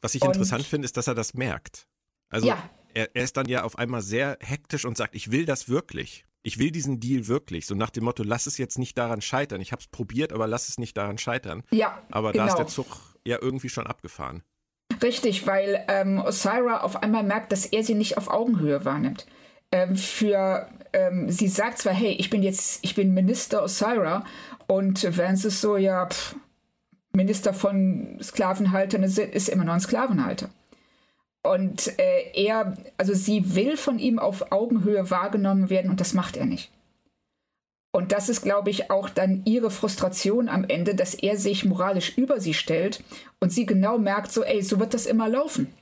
[0.00, 1.86] Was ich Und, interessant finde, ist, dass er das merkt.
[2.30, 5.46] Also ja er, er ist dann ja auf einmal sehr hektisch und sagt, ich will
[5.46, 6.24] das wirklich.
[6.42, 7.66] Ich will diesen Deal wirklich.
[7.66, 9.60] So nach dem Motto, lass es jetzt nicht daran scheitern.
[9.60, 11.62] Ich habe es probiert, aber lass es nicht daran scheitern.
[11.70, 12.02] Ja.
[12.10, 12.44] Aber genau.
[12.44, 12.86] da ist der Zug
[13.26, 14.42] ja irgendwie schon abgefahren.
[15.02, 19.26] Richtig, weil ähm, Osira auf einmal merkt, dass er sie nicht auf Augenhöhe wahrnimmt.
[19.72, 24.24] Ähm, für ähm, sie sagt zwar, hey, ich bin jetzt, ich bin Minister Osira
[24.66, 26.34] und Vance ist so, ja, pff,
[27.12, 30.50] Minister von Sklavenhaltern ist, ist immer noch ein Sklavenhalter.
[31.42, 36.36] Und äh, er, also sie will von ihm auf Augenhöhe wahrgenommen werden und das macht
[36.36, 36.70] er nicht.
[37.92, 42.16] Und das ist, glaube ich, auch dann ihre Frustration am Ende, dass er sich moralisch
[42.16, 43.02] über sie stellt
[43.40, 45.72] und sie genau merkt, so, ey, so wird das immer laufen.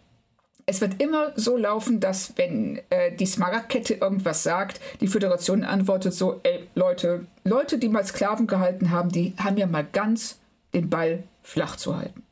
[0.64, 6.14] Es wird immer so laufen, dass wenn äh, die Smaragdkette irgendwas sagt, die Föderation antwortet
[6.14, 10.38] so, ey, Leute, Leute, die mal Sklaven gehalten haben, die haben ja mal ganz
[10.74, 12.22] den Ball flach zu halten.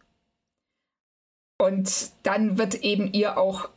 [1.58, 3.68] Und dann wird eben ihr auch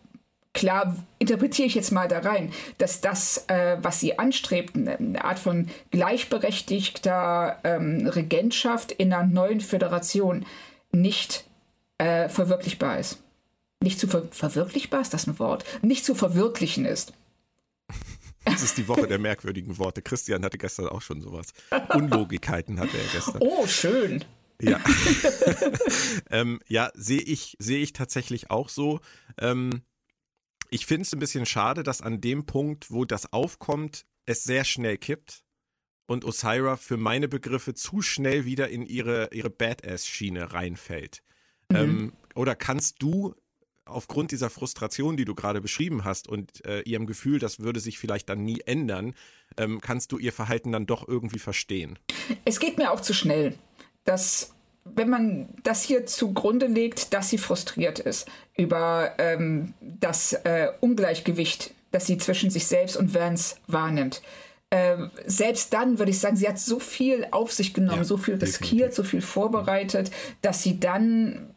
[0.54, 5.40] klar, interpretiere ich jetzt mal da rein, dass das, äh, was sie anstrebten, eine Art
[5.40, 10.46] von gleichberechtigter ähm, Regentschaft in einer neuen Föderation,
[10.92, 11.46] nicht
[11.98, 13.20] äh, verwirklichbar ist.
[13.82, 15.64] Nicht zu ver verwirklichbar ist das ein Wort?
[15.82, 17.14] Nicht zu verwirklichen ist.
[18.44, 20.02] Das ist die Woche der merkwürdigen Worte.
[20.02, 21.54] Christian hatte gestern auch schon sowas.
[21.94, 23.38] Unlogikkeiten hatte er gestern.
[23.40, 24.26] Oh, schön.
[24.62, 24.80] Ja,
[26.32, 29.00] ähm, ja sehe ich, seh ich tatsächlich auch so.
[29.38, 29.84] Ähm,
[30.70, 34.64] ich finde es ein bisschen schade, dass an dem Punkt, wo das aufkommt, es sehr
[34.64, 35.44] schnell kippt
[36.06, 41.24] und Osira für meine Begriffe zu schnell wieder in ihre, ihre Badass-Schiene reinfällt.
[41.70, 41.78] Mhm.
[41.78, 43.36] Ähm, oder kannst du
[43.86, 47.98] aufgrund dieser Frustration, die du gerade beschrieben hast und äh, ihrem Gefühl, das würde sich
[47.98, 49.16] vielleicht dann nie ändern,
[49.58, 51.98] ähm, kannst du ihr Verhalten dann doch irgendwie verstehen?
[52.46, 53.58] Es geht mir auch zu schnell.
[54.10, 54.54] Das
[54.96, 61.74] wenn man das hier zugrunde legt, dass sie frustriert ist über ähm, das äh, Ungleichgewicht,
[61.92, 64.22] das sie zwischen sich selbst und Vance wahrnimmt.
[64.72, 68.18] Ähm, selbst dann würde ich sagen, sie hat so viel auf sich genommen, ja, so
[68.18, 68.96] viel riskiert, definitiv.
[68.96, 71.50] so viel vorbereitet, dass sie dann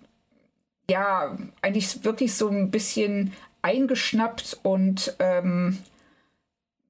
[0.91, 5.79] ja eigentlich wirklich so ein bisschen eingeschnappt und ähm,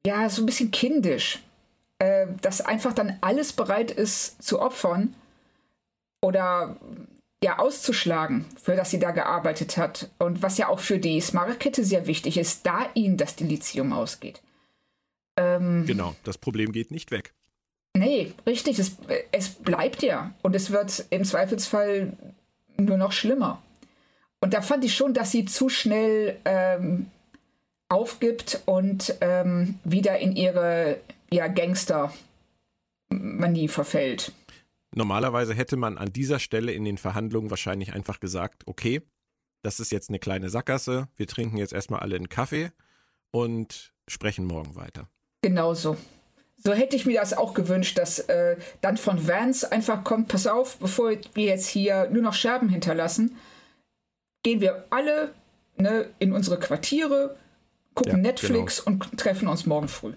[0.07, 1.41] ja so ein bisschen kindisch,
[1.99, 5.15] äh, dass einfach dann alles bereit ist zu opfern
[6.23, 6.77] oder
[7.45, 10.09] ja auszuschlagen, für das sie da gearbeitet hat.
[10.19, 14.41] Und was ja auch für die Smaragdkette sehr wichtig ist, da ihnen das Dilithium ausgeht.
[15.37, 17.35] Ähm, genau, das Problem geht nicht weg.
[17.95, 18.97] Nee, richtig, es,
[19.33, 20.33] es bleibt ja.
[20.43, 22.17] Und es wird im Zweifelsfall
[22.79, 23.63] nur noch schlimmer.
[24.41, 27.07] Und da fand ich schon, dass sie zu schnell ähm,
[27.89, 30.99] aufgibt und ähm, wieder in ihre
[31.31, 34.33] ja, Gangster-Manie verfällt.
[34.95, 39.03] Normalerweise hätte man an dieser Stelle in den Verhandlungen wahrscheinlich einfach gesagt, okay,
[39.63, 42.73] das ist jetzt eine kleine Sackgasse, wir trinken jetzt erstmal alle einen Kaffee
[43.31, 45.09] und sprechen morgen weiter.
[45.43, 45.97] Genau so.
[46.65, 50.47] So hätte ich mir das auch gewünscht, dass äh, dann von Vance einfach kommt, pass
[50.47, 53.37] auf, bevor wir jetzt hier nur noch Scherben hinterlassen,
[54.45, 55.33] gehen wir alle
[55.77, 57.37] ne, in unsere Quartiere,
[57.95, 59.05] gucken ja, Netflix genau.
[59.05, 60.15] und treffen uns morgen früh.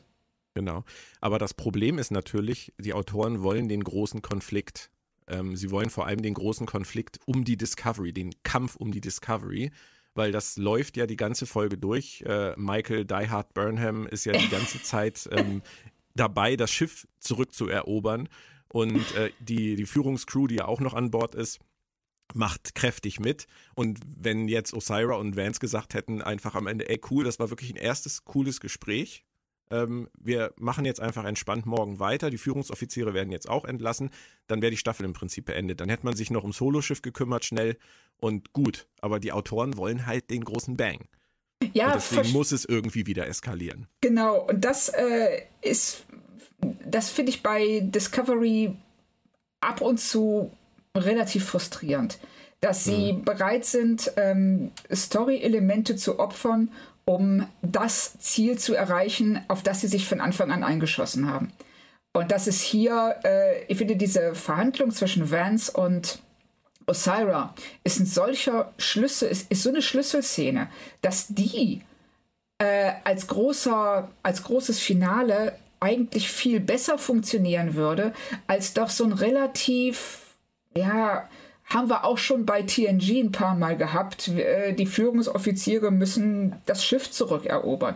[0.55, 0.85] Genau.
[1.19, 4.89] Aber das Problem ist natürlich, die Autoren wollen den großen Konflikt.
[5.27, 9.01] Ähm, sie wollen vor allem den großen Konflikt um die Discovery, den Kampf um die
[9.01, 9.71] Discovery,
[10.13, 12.23] weil das läuft ja die ganze Folge durch.
[12.25, 15.61] Äh, Michael Die Hard Burnham ist ja die ganze Zeit ähm,
[16.15, 18.29] dabei, das Schiff zurückzuerobern.
[18.69, 21.59] Und äh, die, die Führungscrew, die ja auch noch an Bord ist,
[22.33, 23.47] macht kräftig mit.
[23.75, 27.49] Und wenn jetzt Osira und Vance gesagt hätten, einfach am Ende, ey cool, das war
[27.49, 29.24] wirklich ein erstes cooles Gespräch,
[29.71, 34.11] ähm, wir machen jetzt einfach entspannt morgen weiter, die Führungsoffiziere werden jetzt auch entlassen,
[34.47, 35.81] dann wäre die Staffel im Prinzip beendet.
[35.81, 37.77] Dann hätte man sich noch ums Soloschiff gekümmert, schnell
[38.17, 38.87] und gut.
[39.01, 41.05] Aber die Autoren wollen halt den großen Bang.
[41.73, 43.87] Ja, und deswegen muss es irgendwie wieder eskalieren.
[44.01, 46.05] Genau, und das äh, ist,
[46.85, 48.75] das finde ich bei Discovery
[49.61, 50.51] ab und zu
[50.95, 52.19] relativ frustrierend,
[52.61, 53.25] dass sie mhm.
[53.25, 56.71] bereit sind, ähm, Story-Elemente zu opfern,
[57.05, 61.51] um das Ziel zu erreichen, auf das sie sich von Anfang an eingeschossen haben.
[62.13, 66.19] Und das ist hier, äh, ich finde, diese Verhandlung zwischen Vance und
[66.87, 67.53] Osira
[67.83, 70.69] ist ein solcher Schlüssel, ist, ist so eine Schlüsselszene,
[71.01, 71.81] dass die
[72.59, 78.13] äh, als großer, als großes Finale eigentlich viel besser funktionieren würde,
[78.47, 80.21] als doch so ein relativ,
[80.75, 81.27] ja,
[81.65, 84.27] haben wir auch schon bei TNG ein paar Mal gehabt.
[84.29, 87.95] Äh, die Führungsoffiziere müssen das Schiff zurückerobern.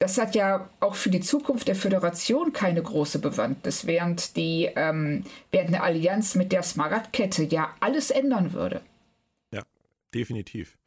[0.00, 5.24] Das hat ja auch für die Zukunft der Föderation keine große Bewandtnis, während die ähm,
[5.50, 8.80] während eine Allianz mit der Smaragdkette ja alles ändern würde.
[9.52, 9.62] Ja,
[10.14, 10.78] definitiv.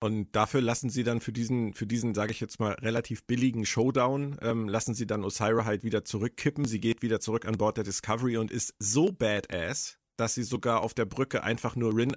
[0.00, 3.64] Und dafür lassen sie dann für diesen, für diesen, sage ich jetzt mal, relativ billigen
[3.64, 6.66] Showdown, ähm, lassen sie dann Osira halt wieder zurückkippen.
[6.66, 10.82] Sie geht wieder zurück an Bord der Discovery und ist so badass, dass sie sogar
[10.82, 12.16] auf der Brücke einfach nur Rin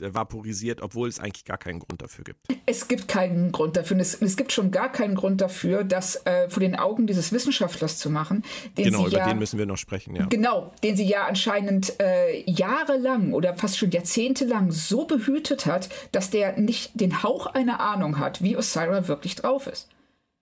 [0.00, 2.46] äh, vaporisiert, obwohl es eigentlich gar keinen Grund dafür gibt.
[2.66, 3.98] Es gibt keinen Grund dafür.
[3.98, 7.98] Es, es gibt schon gar keinen Grund dafür, das äh, vor den Augen dieses Wissenschaftlers
[7.98, 8.42] zu machen.
[8.74, 10.26] genau, über ja, den müssen wir noch sprechen, ja.
[10.26, 16.30] Genau, den sie ja anscheinend äh, jahrelang oder fast schon jahrzehntelang so behütet hat, dass
[16.30, 19.88] der nicht den Hauch einer Ahnung hat, wie Osira wirklich drauf ist.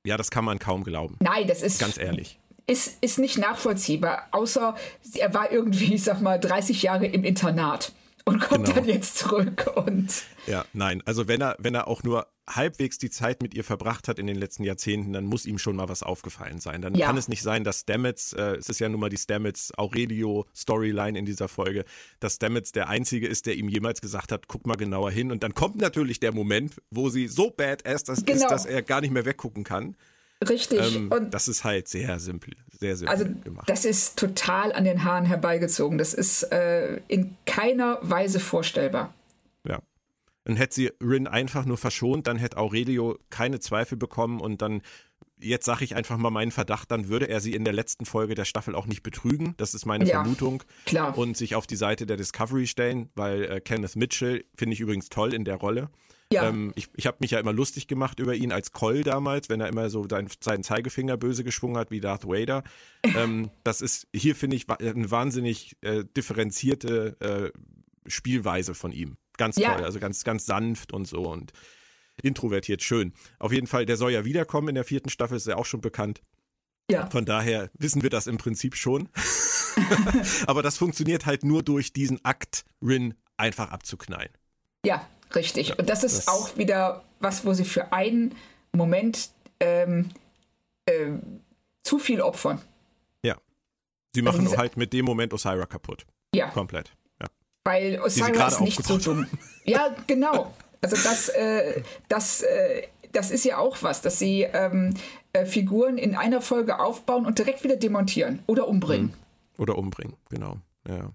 [0.06, 1.16] Ja, das kann man kaum glauben.
[1.20, 1.78] Nein, das ist.
[1.78, 4.76] Ganz ehrlich ist, ist nicht nachvollziehbar, außer
[5.14, 7.92] er war irgendwie, ich sag mal, 30 Jahre im Internat
[8.24, 8.76] und kommt genau.
[8.76, 10.22] dann jetzt zurück und.
[10.46, 11.02] Ja, nein.
[11.04, 14.26] Also wenn er, wenn er auch nur halbwegs die Zeit mit ihr verbracht hat in
[14.26, 16.80] den letzten Jahrzehnten, dann muss ihm schon mal was aufgefallen sein.
[16.80, 17.06] Dann ja.
[17.06, 20.46] kann es nicht sein, dass Stamets, äh, es ist ja nun mal die Stamets Aurelio
[20.54, 21.84] Storyline in dieser Folge,
[22.20, 25.32] dass Stamets der Einzige ist, der ihm jemals gesagt hat, guck mal genauer hin.
[25.32, 28.42] Und dann kommt natürlich der Moment, wo sie so badass das genau.
[28.42, 29.96] ist, dass er gar nicht mehr weggucken kann.
[30.48, 30.96] Richtig.
[30.96, 33.68] Ähm, und das ist halt sehr simpel, sehr simpel also gemacht.
[33.68, 35.98] Das ist total an den Haaren herbeigezogen.
[35.98, 39.12] Das ist äh, in keiner Weise vorstellbar.
[39.68, 39.80] Ja.
[40.44, 44.80] Dann hätte sie Rin einfach nur verschont, dann hätte Aurelio keine Zweifel bekommen und dann,
[45.38, 48.34] jetzt sage ich einfach mal meinen Verdacht, dann würde er sie in der letzten Folge
[48.34, 49.52] der Staffel auch nicht betrügen.
[49.58, 50.62] Das ist meine ja, Vermutung.
[50.86, 51.18] Klar.
[51.18, 55.10] Und sich auf die Seite der Discovery stellen, weil äh, Kenneth Mitchell finde ich übrigens
[55.10, 55.90] toll in der Rolle.
[56.32, 56.48] Ja.
[56.48, 59.60] Ähm, ich ich habe mich ja immer lustig gemacht über ihn als Coll damals, wenn
[59.60, 62.62] er immer so seinen, seinen Zeigefinger böse geschwungen hat wie Darth Vader.
[63.02, 67.58] ähm, das ist hier, finde ich, eine wahnsinnig äh, differenzierte äh,
[68.08, 69.16] Spielweise von ihm.
[69.36, 69.74] Ganz ja.
[69.74, 71.52] toll, also ganz, ganz sanft und so und
[72.22, 73.12] introvertiert, schön.
[73.38, 75.80] Auf jeden Fall, der soll ja wiederkommen in der vierten Staffel, ist ja auch schon
[75.80, 76.22] bekannt.
[76.90, 77.08] Ja.
[77.08, 79.08] Von daher wissen wir das im Prinzip schon.
[80.46, 84.30] Aber das funktioniert halt nur durch diesen Akt, Rin einfach abzuknallen.
[84.84, 85.78] Ja, Richtig.
[85.78, 88.34] Und das ist das auch wieder was, wo sie für einen
[88.72, 90.10] Moment ähm,
[90.86, 91.10] äh,
[91.82, 92.60] zu viel opfern.
[93.22, 93.36] Ja.
[94.14, 96.06] Sie machen also halt mit dem Moment Osira kaputt.
[96.34, 96.48] Ja.
[96.48, 96.92] Komplett.
[97.20, 97.28] Ja.
[97.64, 99.26] Weil Osira ist nicht so dumm.
[99.64, 100.52] Ja, genau.
[100.80, 104.94] Also das, äh, das, äh, das ist ja auch was, dass sie ähm,
[105.32, 109.08] äh, Figuren in einer Folge aufbauen und direkt wieder demontieren oder umbringen.
[109.08, 109.62] Mhm.
[109.62, 110.56] Oder umbringen, genau.
[110.88, 111.10] Ja.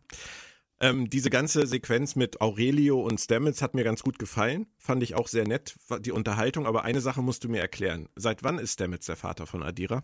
[0.82, 4.68] Ähm, diese ganze Sequenz mit Aurelio und Stamets hat mir ganz gut gefallen.
[4.78, 6.66] Fand ich auch sehr nett, die Unterhaltung.
[6.66, 8.10] Aber eine Sache musst du mir erklären.
[8.16, 10.04] Seit wann ist Stamets der Vater von Adira?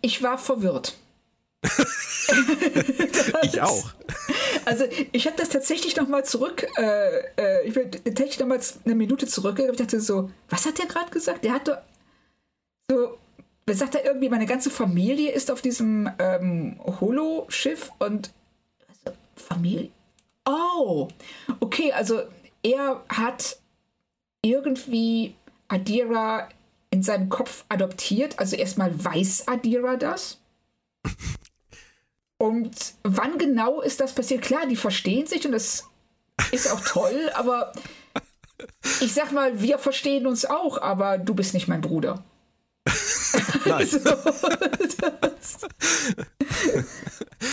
[0.00, 0.96] Ich war verwirrt.
[3.42, 3.94] ich auch.
[4.64, 9.26] Also ich habe das tatsächlich nochmal zurück, äh, äh, ich bin tatsächlich nochmal eine Minute
[9.26, 9.58] zurück.
[9.58, 11.44] Ich dachte so, was hat der gerade gesagt?
[11.44, 11.78] Der hat doch
[12.90, 13.18] so,
[13.70, 18.32] sagt er irgendwie, meine ganze Familie ist auf diesem ähm, Holo-Schiff und
[19.36, 19.90] Familie.
[20.46, 21.08] Oh,
[21.60, 22.22] okay, also
[22.62, 23.58] er hat
[24.42, 25.34] irgendwie
[25.68, 26.48] Adira
[26.90, 28.38] in seinem Kopf adoptiert.
[28.38, 30.38] Also erstmal weiß Adira das.
[32.38, 34.42] Und wann genau ist das passiert?
[34.42, 35.88] Klar, die verstehen sich und das
[36.50, 37.72] ist auch toll, aber
[39.00, 42.22] ich sag mal, wir verstehen uns auch, aber du bist nicht mein Bruder.
[43.66, 43.86] Nein.
[43.86, 43.98] So,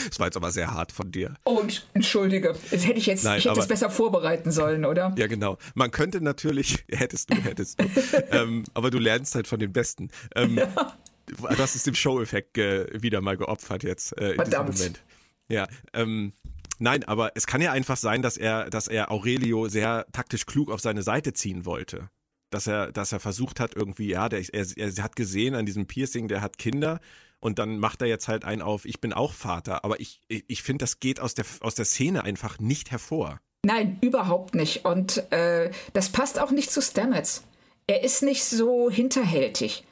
[0.10, 1.36] das war jetzt aber sehr hart von dir.
[1.46, 2.56] Oh, entschuldige.
[2.72, 5.14] Das hätte ich jetzt Nein, ich hätte aber, es besser vorbereiten sollen, oder?
[5.18, 5.58] Ja, genau.
[5.76, 7.86] Man könnte natürlich, hättest du, hättest du.
[8.32, 10.10] ähm, aber du lernst halt von den Besten.
[10.36, 10.98] Ähm, ja.
[11.56, 14.74] Das ist dem Show-Effekt äh, wieder mal geopfert jetzt äh, in Verdammt.
[14.74, 15.04] diesem Moment.
[15.50, 16.34] Ja, ähm,
[16.80, 20.72] Nein, aber es kann ja einfach sein, dass er, dass er Aurelio sehr taktisch klug
[20.72, 22.10] auf seine Seite ziehen wollte
[22.52, 25.88] dass er, dass er versucht hat, irgendwie, ja, der, er, er hat gesehen an diesem
[25.88, 27.00] Piercing, der hat Kinder
[27.40, 29.84] und dann macht er jetzt halt einen auf, ich bin auch Vater.
[29.84, 33.40] Aber ich, ich finde, das geht aus der, aus der Szene einfach nicht hervor.
[33.66, 34.86] Nein, überhaupt nicht.
[34.86, 37.44] Und äh, das passt auch nicht zu Stamets.
[37.88, 39.84] Er ist nicht so hinterhältig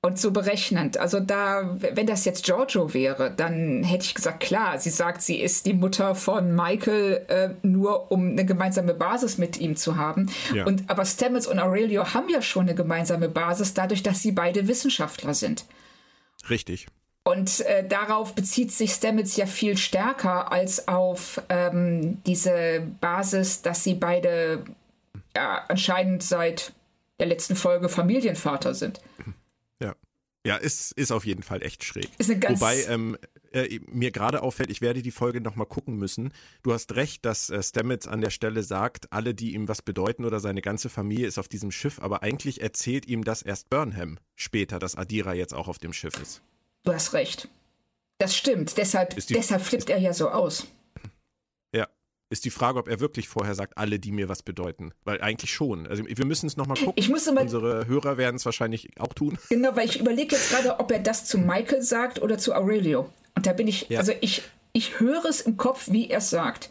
[0.00, 0.96] und so berechnend.
[0.96, 5.40] Also da, wenn das jetzt Giorgio wäre, dann hätte ich gesagt, klar, sie sagt, sie
[5.40, 10.30] ist die Mutter von Michael, äh, nur um eine gemeinsame Basis mit ihm zu haben.
[10.54, 10.66] Ja.
[10.66, 14.68] Und aber Stamets und Aurelio haben ja schon eine gemeinsame Basis, dadurch, dass sie beide
[14.68, 15.64] Wissenschaftler sind.
[16.48, 16.86] Richtig.
[17.24, 23.82] Und äh, darauf bezieht sich Stamets ja viel stärker als auf ähm, diese Basis, dass
[23.82, 24.64] sie beide
[25.36, 26.72] ja, anscheinend seit
[27.18, 29.00] der letzten Folge Familienvater sind.
[30.48, 32.08] Ja, ist, ist auf jeden Fall echt schräg.
[32.16, 33.18] Ist eine ganz Wobei ähm,
[33.52, 36.32] äh, mir gerade auffällt, ich werde die Folge nochmal gucken müssen.
[36.62, 40.24] Du hast recht, dass äh, Stamets an der Stelle sagt, alle, die ihm was bedeuten
[40.24, 44.18] oder seine ganze Familie ist auf diesem Schiff, aber eigentlich erzählt ihm das erst Burnham
[44.36, 46.40] später, dass Adira jetzt auch auf dem Schiff ist.
[46.82, 47.50] Du hast recht.
[48.16, 48.78] Das stimmt.
[48.78, 50.66] Deshalb, die, deshalb flippt er ja so aus
[52.30, 54.92] ist die Frage, ob er wirklich vorher sagt, alle, die mir was bedeuten.
[55.04, 55.86] Weil eigentlich schon.
[55.86, 56.94] Also wir müssen es nochmal gucken.
[56.96, 59.38] Ich muss mal, Unsere Hörer werden es wahrscheinlich auch tun.
[59.48, 63.10] Genau, weil ich überlege jetzt gerade, ob er das zu Michael sagt oder zu Aurelio.
[63.34, 63.98] Und da bin ich, ja.
[63.98, 66.70] also ich, ich höre es im Kopf, wie er es sagt.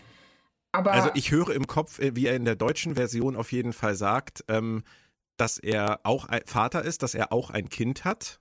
[0.71, 3.73] Aber also ich höre im Kopf, äh, wie er in der deutschen Version auf jeden
[3.73, 4.83] Fall sagt, ähm,
[5.37, 8.39] dass er auch Vater ist, dass er auch ein Kind hat.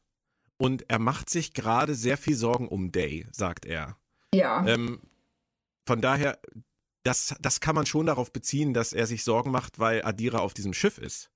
[0.58, 3.96] Und er macht sich gerade sehr viel Sorgen um Day, sagt er.
[4.34, 4.66] Ja.
[4.66, 5.00] Ähm,
[5.86, 6.38] von daher,
[7.07, 10.54] das, das kann man schon darauf beziehen, dass er sich Sorgen macht, weil Adira auf
[10.54, 11.30] diesem Schiff ist.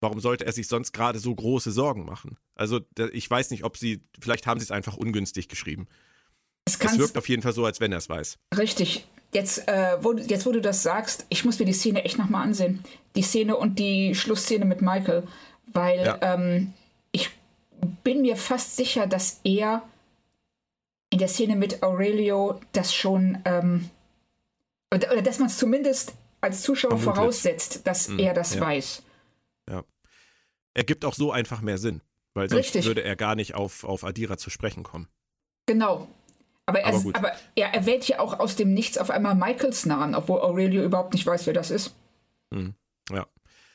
[0.00, 2.36] Warum sollte er sich sonst gerade so große Sorgen machen?
[2.54, 2.80] Also
[3.12, 5.86] ich weiß nicht, ob sie, vielleicht haben sie es einfach ungünstig geschrieben.
[6.64, 8.38] Es, es wirkt auf jeden Fall so, als wenn er es weiß.
[8.58, 9.06] Richtig.
[9.32, 12.42] Jetzt, äh, wo, jetzt, wo du das sagst, ich muss mir die Szene echt nochmal
[12.42, 12.82] ansehen.
[13.14, 15.22] Die Szene und die Schlussszene mit Michael.
[15.72, 16.18] Weil ja.
[16.20, 16.74] ähm,
[17.12, 17.30] ich
[18.02, 19.82] bin mir fast sicher, dass er
[21.10, 23.90] in der Szene mit Aurelio das schon, ähm,
[24.96, 27.14] oder, oder dass man es zumindest als Zuschauer Vermutet.
[27.16, 28.60] voraussetzt, dass mhm, er das ja.
[28.60, 29.02] weiß.
[29.68, 29.84] Ja.
[30.74, 32.02] Er gibt auch so einfach mehr Sinn,
[32.34, 32.86] weil sonst Richtig.
[32.86, 35.08] würde er gar nicht auf, auf Adira zu sprechen kommen.
[35.66, 36.08] Genau.
[36.66, 40.14] Aber er, aber, aber er erwähnt ja auch aus dem Nichts auf einmal Michaels Namen,
[40.14, 41.94] obwohl Aurelio überhaupt nicht weiß, wer das ist.
[42.50, 42.74] Mhm.
[43.10, 43.26] Ja.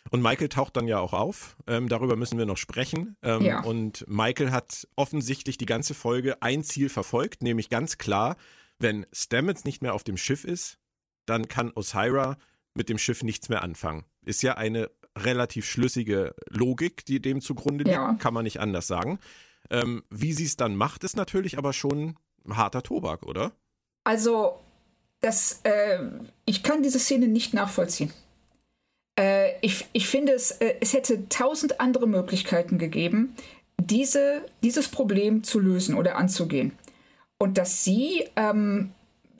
[0.10, 1.56] Und Michael taucht dann ja auch auf.
[1.68, 3.16] Ähm, darüber müssen wir noch sprechen.
[3.24, 3.62] Ähm, ja.
[3.62, 8.36] Und Michael hat offensichtlich die ganze Folge ein Ziel verfolgt, nämlich ganz klar,
[8.78, 10.81] wenn Stamets nicht mehr auf dem Schiff ist,
[11.26, 12.38] dann kann Osira
[12.74, 14.06] mit dem Schiff nichts mehr anfangen.
[14.26, 18.14] Ist ja eine relativ schlüssige Logik, die dem zugrunde liegt, ja.
[18.14, 19.20] kann man nicht anders sagen.
[19.70, 22.16] Ähm, wie sie es dann macht, ist natürlich aber schon
[22.50, 23.52] harter Tobak, oder?
[24.04, 24.60] Also,
[25.20, 26.00] das, äh,
[26.46, 28.12] ich kann diese Szene nicht nachvollziehen.
[29.20, 33.36] Äh, ich, ich finde, es, äh, es hätte tausend andere Möglichkeiten gegeben,
[33.80, 36.74] diese, dieses Problem zu lösen oder anzugehen.
[37.38, 38.92] Und dass sie ähm,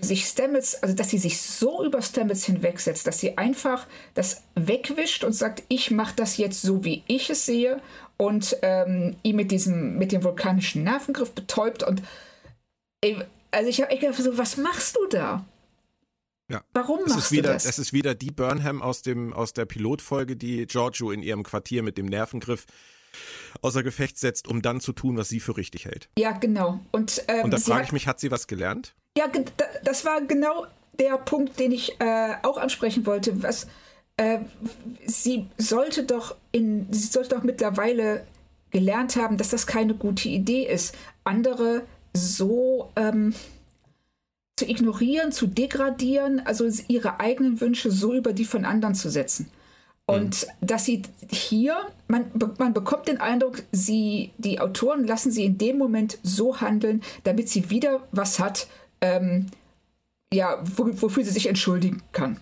[0.02, 5.24] sich Stamets, also dass sie sich so über Stamets hinwegsetzt, dass sie einfach das wegwischt
[5.24, 7.82] und sagt, ich mache das jetzt so, wie ich es sehe
[8.18, 12.02] und ähm, ihn mit diesem, mit dem vulkanischen Nervengriff betäubt und
[13.52, 15.46] also ich habe echt gedacht, so, was machst du da?
[16.50, 16.64] Ja.
[16.74, 17.66] Warum es machst wieder, du das?
[17.66, 21.82] Es ist wieder die Burnham aus, dem, aus der Pilotfolge, die Giorgio in ihrem Quartier
[21.82, 22.66] mit dem Nervengriff
[23.62, 26.10] außer Gefecht setzt, um dann zu tun, was sie für richtig hält.
[26.18, 26.80] Ja, genau.
[26.92, 28.96] Und, ähm, Und da frage ich mich, hat sie was gelernt?
[29.18, 29.28] Ja,
[29.84, 30.68] das war genau
[31.00, 33.44] der Punkt, den ich äh, auch ansprechen wollte.
[33.44, 33.68] Was,
[34.18, 34.40] äh,
[35.06, 38.26] sie sollte doch in, sie sollte doch mittlerweile
[38.72, 41.84] gelernt haben, dass das keine gute Idee ist, andere
[42.14, 43.34] so ähm,
[44.58, 49.50] zu ignorieren, zu degradieren, also ihre eigenen Wünsche so über die von anderen zu setzen.
[50.06, 50.68] Und mhm.
[50.68, 55.78] dass sie hier, man, man bekommt den Eindruck, sie, die Autoren lassen sie in dem
[55.78, 58.68] Moment so handeln, damit sie wieder was hat,
[59.02, 59.48] ähm,
[60.34, 62.40] ja, wofür sie sich entschuldigen kann.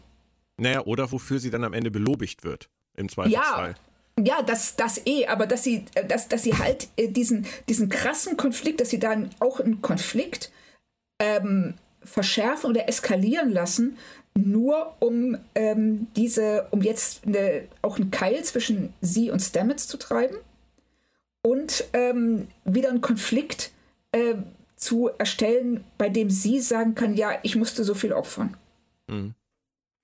[0.57, 3.69] Naja, oder wofür sie dann am Ende belobigt wird, im Zweifelsfall.
[3.69, 3.75] Ja,
[4.25, 7.89] ja, das, das eh, aber dass sie, äh, dass, dass sie halt äh, diesen, diesen
[7.89, 10.51] krassen Konflikt, dass sie dann auch einen Konflikt
[11.19, 13.97] ähm, verschärfen oder eskalieren lassen,
[14.35, 19.97] nur um ähm, diese, um jetzt eine, auch einen Keil zwischen sie und Stamets zu
[19.97, 20.37] treiben
[21.41, 23.71] und ähm, wieder einen Konflikt
[24.11, 24.35] äh,
[24.79, 28.57] zu erstellen, bei dem sie sagen kann, ja, ich musste so viel opfern.
[29.07, 29.35] Mhm.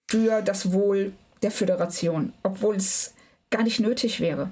[0.10, 3.14] Für das Wohl der Föderation, obwohl es
[3.50, 4.52] gar nicht nötig wäre.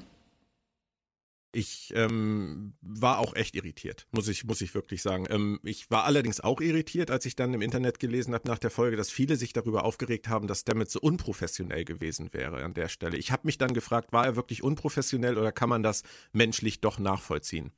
[1.56, 5.28] Ich ähm, war auch echt irritiert, muss ich, muss ich wirklich sagen.
[5.30, 8.72] Ähm, ich war allerdings auch irritiert, als ich dann im Internet gelesen habe nach der
[8.72, 12.90] Folge, dass viele sich darüber aufgeregt haben, dass Stamets so unprofessionell gewesen wäre an der
[12.90, 13.18] Stelle.
[13.18, 16.02] Ich habe mich dann gefragt, war er wirklich unprofessionell oder kann man das
[16.32, 17.72] menschlich doch nachvollziehen?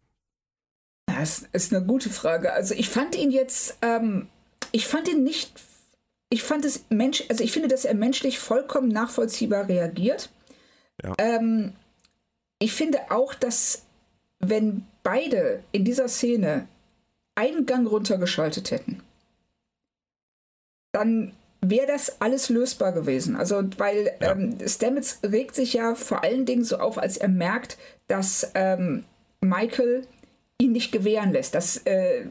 [1.06, 2.54] Das ist eine gute Frage.
[2.54, 4.28] Also ich fand ihn jetzt, ähm,
[4.72, 5.54] ich fand ihn nicht,
[6.30, 10.30] ich fand es Mensch, also ich finde, dass er menschlich vollkommen nachvollziehbar reagiert.
[11.04, 11.14] Ja.
[11.18, 11.74] Ähm,
[12.60, 13.84] ich finde auch, dass
[14.40, 16.68] wenn beide in dieser Szene
[17.36, 19.02] einen Gang runtergeschaltet hätten,
[20.92, 23.36] dann wäre das alles lösbar gewesen.
[23.36, 24.32] Also, weil ja.
[24.32, 27.78] ähm, Stamets regt sich ja vor allen Dingen so auf, als er merkt,
[28.08, 29.04] dass ähm,
[29.42, 30.08] Michael
[30.60, 32.28] ihn nicht gewähren lässt, dass, äh,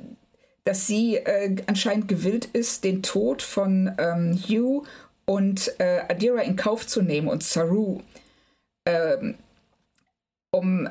[0.65, 4.87] dass sie äh, anscheinend gewillt ist, den Tod von ähm, Hugh
[5.27, 8.01] und äh, Adira in Kauf zu nehmen und Saru.
[8.87, 9.37] Ähm,
[10.51, 10.89] um,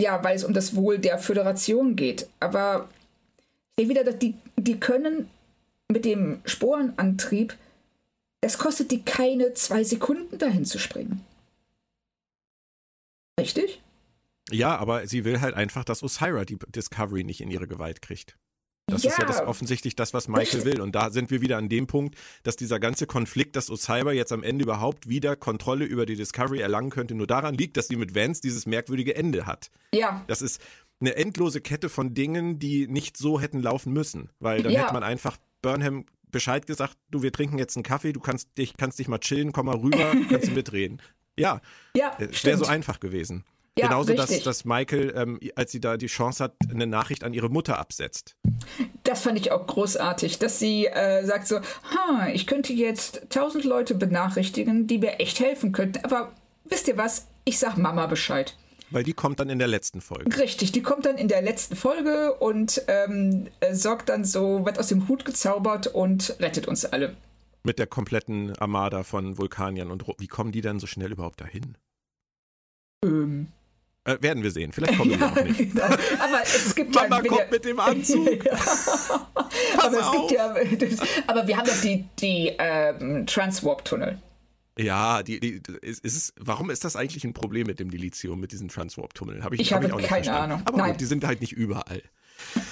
[0.00, 2.28] ja, weil es um das Wohl der Föderation geht.
[2.40, 2.88] Aber
[3.76, 5.28] ich denke wieder, die, die können
[5.90, 7.56] mit dem Sporenantrieb,
[8.40, 11.24] es kostet die keine zwei Sekunden dahin zu springen.
[13.38, 13.80] Richtig?
[14.52, 18.36] Ja, aber sie will halt einfach, dass Osira die Discovery nicht in ihre Gewalt kriegt.
[18.86, 20.80] Das ja, ist ja das offensichtlich das, was Michael will.
[20.80, 24.32] Und da sind wir wieder an dem Punkt, dass dieser ganze Konflikt, dass Osira jetzt
[24.32, 27.96] am Ende überhaupt wieder Kontrolle über die Discovery erlangen könnte, nur daran liegt, dass sie
[27.96, 29.70] mit Vance dieses merkwürdige Ende hat.
[29.94, 30.24] Ja.
[30.26, 30.60] Das ist
[31.00, 34.30] eine endlose Kette von Dingen, die nicht so hätten laufen müssen.
[34.38, 34.82] Weil dann ja.
[34.82, 38.76] hätte man einfach Burnham Bescheid gesagt, du, wir trinken jetzt einen Kaffee, du kannst dich,
[38.76, 41.00] kannst dich mal chillen, komm mal rüber, kannst du mitreden.
[41.38, 41.60] Ja,
[41.94, 43.44] ja es wäre so einfach gewesen.
[43.78, 47.32] Ja, Genauso, dass, dass Michael, ähm, als sie da die Chance hat, eine Nachricht an
[47.32, 48.36] ihre Mutter absetzt.
[49.04, 51.60] Das fand ich auch großartig, dass sie äh, sagt so,
[52.34, 56.04] ich könnte jetzt tausend Leute benachrichtigen, die mir echt helfen könnten.
[56.04, 56.32] Aber
[56.64, 57.26] wisst ihr was?
[57.44, 58.56] ich sag Mama Bescheid.
[58.90, 60.38] Weil die kommt dann in der letzten Folge.
[60.38, 64.78] Richtig, die kommt dann in der letzten Folge und ähm, äh, sorgt dann so, wird
[64.78, 67.16] aus dem Hut gezaubert und rettet uns alle.
[67.62, 69.90] Mit der kompletten Armada von Vulkaniern.
[69.90, 71.78] Und wie kommen die dann so schnell überhaupt dahin?
[73.04, 73.48] Ähm.
[74.04, 74.72] Äh, werden wir sehen.
[74.72, 75.58] Vielleicht kommen ja, wir auch nicht.
[75.74, 75.84] Genau.
[75.84, 78.44] Aber es gibt Mama ja, kommt mit dem Anzug.
[78.44, 78.52] ja.
[79.78, 81.06] aber es gibt ja.
[81.28, 84.20] aber wir haben doch die, die ähm, Transwarp-Tunnel.
[84.78, 88.50] Ja, die, die, ist, ist, warum ist das eigentlich ein Problem mit dem Dilithium, mit
[88.52, 89.44] diesen Transwarp-Tunneln?
[89.44, 90.52] Hab ich, ich hab habe keine verstanden.
[90.52, 90.62] Ahnung.
[90.64, 90.92] Aber Nein.
[90.92, 92.02] Gut, die sind halt nicht überall.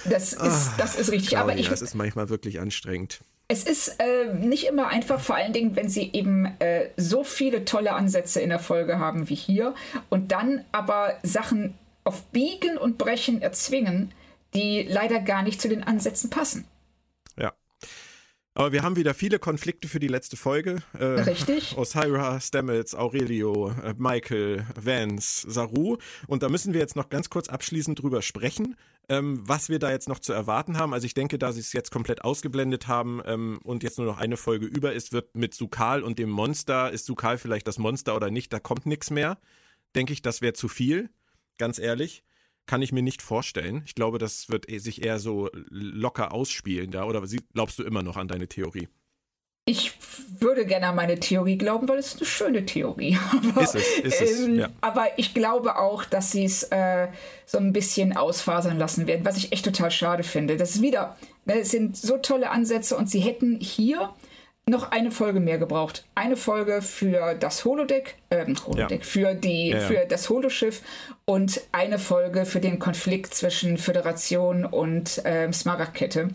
[0.08, 1.30] Das ist, ah, das ist richtig.
[1.30, 3.20] Claudia, aber ich, das ist manchmal wirklich anstrengend.
[3.52, 7.64] Es ist äh, nicht immer einfach, vor allen Dingen, wenn sie eben äh, so viele
[7.64, 9.74] tolle Ansätze in der Folge haben wie hier
[10.08, 11.74] und dann aber Sachen
[12.04, 14.12] auf Biegen und Brechen erzwingen,
[14.54, 16.64] die leider gar nicht zu den Ansätzen passen.
[18.60, 20.82] Aber wir haben wieder viele Konflikte für die letzte Folge.
[20.92, 21.78] Äh, Richtig.
[21.78, 25.96] Osira, Stamets, Aurelio, äh, Michael, Vance, Saru.
[26.26, 28.76] Und da müssen wir jetzt noch ganz kurz abschließend drüber sprechen,
[29.08, 30.92] ähm, was wir da jetzt noch zu erwarten haben.
[30.92, 34.18] Also ich denke, da sie es jetzt komplett ausgeblendet haben ähm, und jetzt nur noch
[34.18, 38.14] eine Folge über ist, wird mit Sukal und dem Monster, ist Sukal vielleicht das Monster
[38.14, 39.38] oder nicht, da kommt nichts mehr.
[39.94, 41.08] Denke ich, das wäre zu viel,
[41.56, 42.24] ganz ehrlich
[42.70, 43.82] kann ich mir nicht vorstellen.
[43.84, 47.02] Ich glaube, das wird eh sich eher so locker ausspielen da.
[47.02, 47.20] Oder
[47.52, 48.86] glaubst du immer noch an deine Theorie?
[49.64, 49.94] Ich
[50.38, 53.18] würde gerne an meine Theorie glauben, weil es eine schöne Theorie.
[53.50, 54.68] Aber, ist es, ist es, ähm, ja.
[54.82, 57.08] aber ich glaube auch, dass sie es äh,
[57.44, 60.56] so ein bisschen ausfasern lassen werden, was ich echt total schade finde.
[60.56, 61.16] Das ist wieder,
[61.46, 64.14] ne, es sind so tolle Ansätze und sie hätten hier
[64.70, 66.06] noch eine Folge mehr gebraucht.
[66.14, 69.06] Eine Folge für das Holodeck, äh, Holodeck, ja.
[69.06, 70.82] für die, ja, für das Holoschiff
[71.24, 76.30] und eine Folge für den Konflikt zwischen Föderation und äh, Smaragdkette.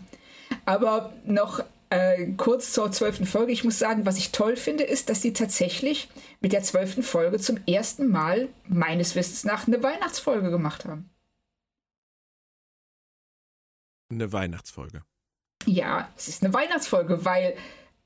[0.64, 3.52] Aber noch äh, kurz zur zwölften Folge.
[3.52, 6.08] Ich muss sagen, was ich toll finde, ist, dass sie tatsächlich
[6.40, 11.10] mit der zwölften Folge zum ersten Mal meines Wissens nach eine Weihnachtsfolge gemacht haben.
[14.10, 15.02] Eine Weihnachtsfolge.
[15.64, 17.56] Ja, es ist eine Weihnachtsfolge, weil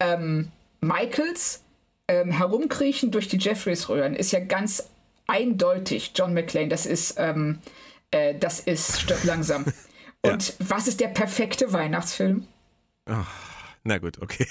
[0.00, 1.62] ähm, Michaels
[2.08, 4.88] ähm, Herumkriechen durch die Jeffreys-Röhren ist ja ganz
[5.26, 6.68] eindeutig John McClane.
[6.68, 7.58] Das ist, ähm,
[8.10, 9.64] äh, das ist Stirb langsam.
[10.22, 10.54] Und ja.
[10.58, 12.46] was ist der perfekte Weihnachtsfilm?
[13.06, 13.49] Ach.
[13.90, 14.46] Na gut, okay.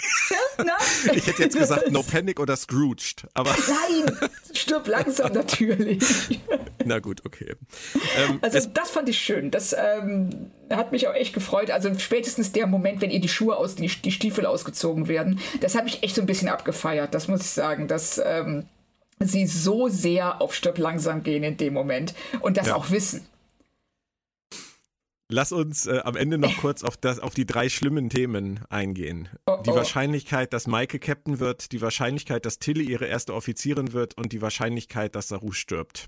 [0.58, 0.66] Ja,
[1.14, 3.52] ich hätte jetzt gesagt No Panic oder Scrooged, aber.
[3.70, 4.18] Nein,
[4.54, 6.04] stirb langsam natürlich.
[6.84, 7.56] Na gut, okay.
[8.18, 9.50] Ähm, also das fand ich schön.
[9.50, 11.72] Das ähm, hat mich auch echt gefreut.
[11.72, 15.76] Also spätestens der Moment, wenn ihr die Schuhe aus, die, die Stiefel ausgezogen werden, das
[15.76, 17.14] habe ich echt so ein bisschen abgefeiert.
[17.14, 17.88] Das muss ich sagen.
[17.88, 18.66] Dass ähm,
[19.22, 22.76] sie so sehr auf Stirb langsam gehen in dem Moment und das ja.
[22.76, 23.26] auch wissen.
[25.32, 29.30] Lass uns äh, am Ende noch kurz auf, das, auf die drei schlimmen Themen eingehen.
[29.46, 29.76] Oh, die oh.
[29.76, 34.42] Wahrscheinlichkeit, dass Maike Captain wird, die Wahrscheinlichkeit, dass Tilly ihre erste Offizierin wird und die
[34.42, 36.08] Wahrscheinlichkeit, dass Saru stirbt.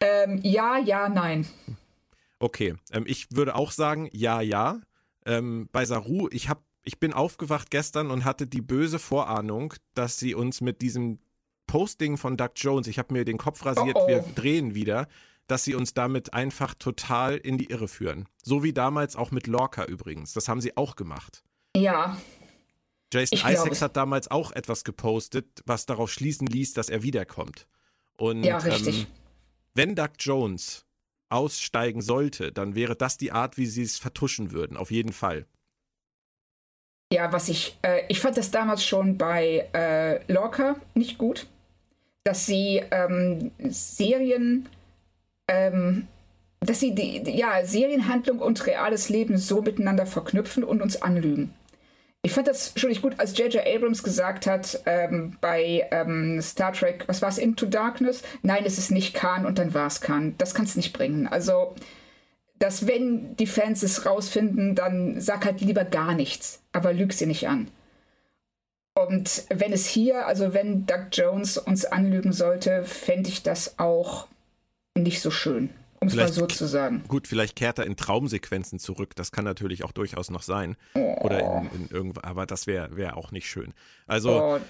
[0.00, 1.46] Ähm, ja, ja, nein.
[2.38, 4.80] Okay, ähm, ich würde auch sagen, ja, ja.
[5.24, 10.18] Ähm, bei Saru, ich, hab, ich bin aufgewacht gestern und hatte die böse Vorahnung, dass
[10.18, 11.20] sie uns mit diesem
[11.66, 15.08] Posting von Doug Jones, ich habe mir den Kopf rasiert, oh, wir drehen wieder,
[15.48, 18.28] dass sie uns damit einfach total in die Irre führen.
[18.42, 20.32] So wie damals auch mit Lorca übrigens.
[20.34, 21.42] Das haben sie auch gemacht.
[21.76, 22.16] Ja.
[23.12, 27.66] Jason Isaacs hat damals auch etwas gepostet, was darauf schließen ließ, dass er wiederkommt.
[28.16, 29.00] Und ja, richtig.
[29.02, 29.06] Ähm,
[29.74, 30.84] wenn Doug Jones
[31.30, 35.46] aussteigen sollte, dann wäre das die Art, wie sie es vertuschen würden, auf jeden Fall.
[37.12, 41.46] Ja, was ich, äh, ich fand das damals schon bei äh, Lorca nicht gut,
[42.24, 44.68] dass sie ähm, Serien
[45.48, 46.06] ähm,
[46.60, 51.54] dass sie die, ja, Serienhandlung und reales Leben so miteinander verknüpfen und uns anlügen.
[52.22, 53.64] Ich fand das schon nicht gut, als J.J.
[53.64, 58.22] Abrams gesagt hat ähm, bei ähm, Star Trek, was war es, Into Darkness?
[58.42, 60.34] Nein, es ist nicht Khan und dann war es Khan.
[60.36, 61.28] Das kannst du nicht bringen.
[61.28, 61.74] Also,
[62.58, 67.26] dass wenn die Fans es rausfinden, dann sag halt lieber gar nichts, aber lüg sie
[67.26, 67.70] nicht an.
[68.94, 74.26] Und wenn es hier, also wenn Doug Jones uns anlügen sollte, fände ich das auch
[74.98, 75.70] nicht so schön,
[76.00, 77.04] um es mal so zu sagen.
[77.08, 79.14] Gut, vielleicht kehrt er in Traumsequenzen zurück.
[79.16, 80.76] Das kann natürlich auch durchaus noch sein.
[80.94, 81.16] Oh.
[81.20, 83.74] Oder in, in irgendwo, aber das wäre wär auch nicht schön.
[84.06, 84.60] Also, oh.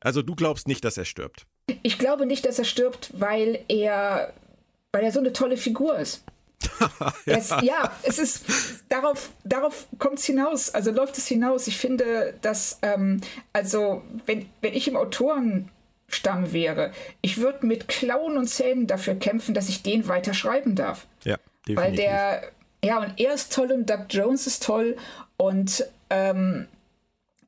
[0.00, 1.46] also du glaubst nicht, dass er stirbt.
[1.82, 4.32] Ich glaube nicht, dass er stirbt, weil er,
[4.92, 6.24] weil er so eine tolle Figur ist.
[6.80, 7.12] ja.
[7.26, 8.44] Es, ja, es ist
[8.88, 11.66] darauf, darauf kommt es hinaus, also läuft es hinaus.
[11.66, 13.20] Ich finde, dass, ähm,
[13.52, 15.70] also, wenn, wenn ich im Autoren
[16.08, 16.92] Stamm wäre.
[17.20, 21.06] Ich würde mit Klauen und Zähnen dafür kämpfen, dass ich den weiter schreiben darf.
[21.24, 21.36] Ja,
[21.66, 21.76] definitiv.
[21.76, 22.42] Weil der,
[22.84, 24.96] ja, und er ist toll und Doug Jones ist toll
[25.36, 26.66] und ähm,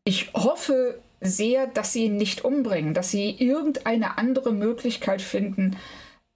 [0.04, 5.76] ich hoffe sehr, dass sie ihn nicht umbringen, dass sie irgendeine andere Möglichkeit finden,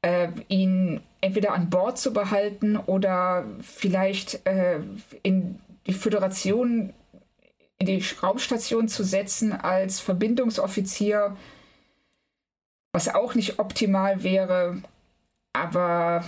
[0.02, 4.80] äh, ihn entweder an Bord zu behalten oder vielleicht äh,
[5.22, 6.92] in die Föderation,
[7.78, 11.36] in die Raumstation zu setzen als Verbindungsoffizier,
[12.92, 14.82] was auch nicht optimal wäre.
[15.52, 16.24] Aber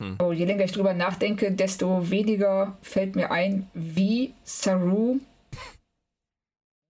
[0.00, 0.16] hm.
[0.20, 5.20] oh, je länger ich drüber nachdenke, desto weniger fällt mir ein, wie Saru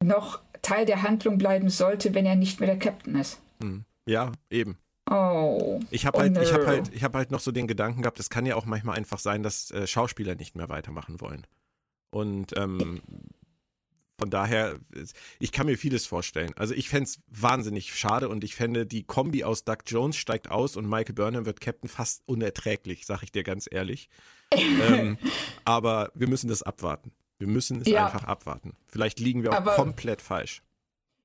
[0.03, 3.41] noch Teil der Handlung bleiben sollte, wenn er nicht mehr der Captain ist.
[3.63, 3.85] Hm.
[4.07, 4.79] Ja, eben.
[5.11, 5.81] Oh.
[5.91, 8.21] Ich habe halt, oh, ich habe halt, ich habe halt noch so den Gedanken gehabt,
[8.21, 11.47] es kann ja auch manchmal einfach sein, dass äh, Schauspieler nicht mehr weitermachen wollen.
[12.11, 13.01] Und ähm,
[14.21, 14.79] von daher,
[15.39, 16.53] ich kann mir vieles vorstellen.
[16.57, 20.51] Also ich fände es wahnsinnig schade und ich fände, die Kombi aus Doug Jones steigt
[20.51, 24.11] aus und Michael Burnham wird Captain fast unerträglich, sag ich dir ganz ehrlich.
[24.55, 25.17] ähm,
[25.65, 27.13] aber wir müssen das abwarten.
[27.39, 28.05] Wir müssen es ja.
[28.05, 28.77] einfach abwarten.
[28.87, 30.61] Vielleicht liegen wir auch aber komplett falsch.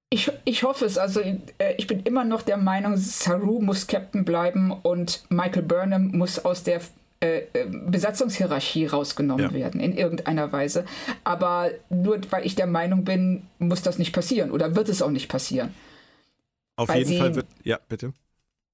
[0.10, 0.98] Ich, ich hoffe es.
[0.98, 1.42] Also äh,
[1.78, 6.64] ich bin immer noch der Meinung, Saru muss Captain bleiben und Michael Burnham muss aus
[6.64, 6.80] der
[7.22, 9.54] Besatzungshierarchie rausgenommen ja.
[9.54, 10.86] werden in irgendeiner Weise.
[11.24, 15.10] Aber nur weil ich der Meinung bin, muss das nicht passieren oder wird es auch
[15.10, 15.74] nicht passieren.
[16.76, 17.48] Auf weil jeden sie, Fall wird.
[17.64, 18.14] Ja, bitte.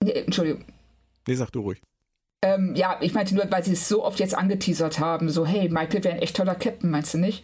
[0.04, 0.66] Nee, Entschuldigung.
[1.28, 1.82] Nee, sag du ruhig.
[2.44, 5.70] Ähm, ja, ich meinte nur, weil sie es so oft jetzt angeteasert haben, so, hey,
[5.70, 7.44] Michael wäre ein echt toller Captain, meinst du nicht?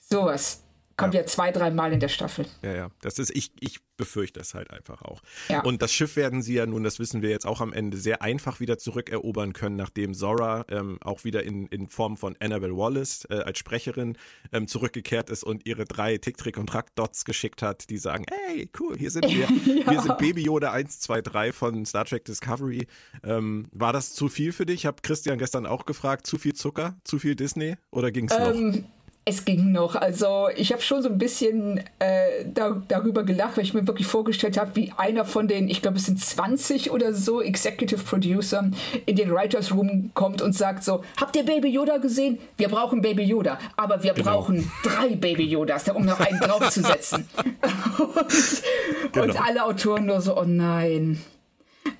[0.00, 0.64] Sowas.
[1.02, 1.20] Kommt ja.
[1.20, 2.46] ja zwei, dreimal in der Staffel.
[2.62, 2.90] Ja, ja.
[3.00, 5.22] Das ist, ich, ich befürchte es halt einfach auch.
[5.48, 5.62] Ja.
[5.62, 8.22] Und das Schiff werden sie ja nun, das wissen wir jetzt auch am Ende, sehr
[8.22, 13.26] einfach wieder zurückerobern können, nachdem Zora ähm, auch wieder in, in Form von Annabelle Wallace
[13.30, 14.16] äh, als Sprecherin
[14.52, 18.68] ähm, zurückgekehrt ist und ihre drei Tick, Trick und Track-Dots geschickt hat, die sagen, hey,
[18.80, 19.46] cool, hier sind wir.
[19.84, 19.90] ja.
[19.90, 22.86] Wir sind Baby Yoda 1, 2, 3 von Star Trek Discovery.
[23.22, 24.82] Ähm, war das zu viel für dich?
[24.82, 28.36] Ich habe Christian gestern auch gefragt, zu viel Zucker, zu viel Disney oder ging es
[28.36, 28.82] noch?
[29.24, 29.94] Es ging noch.
[29.94, 34.08] Also ich habe schon so ein bisschen äh, da, darüber gelacht, weil ich mir wirklich
[34.08, 38.68] vorgestellt habe, wie einer von den, ich glaube es sind 20 oder so Executive Producer
[39.06, 42.40] in den Writers Room kommt und sagt so, habt ihr Baby Yoda gesehen?
[42.56, 44.32] Wir brauchen Baby Yoda, aber wir genau.
[44.32, 47.28] brauchen drei Baby Yodas, um noch einen draufzusetzen.
[47.98, 49.24] und, genau.
[49.24, 51.22] und alle Autoren nur so, oh nein.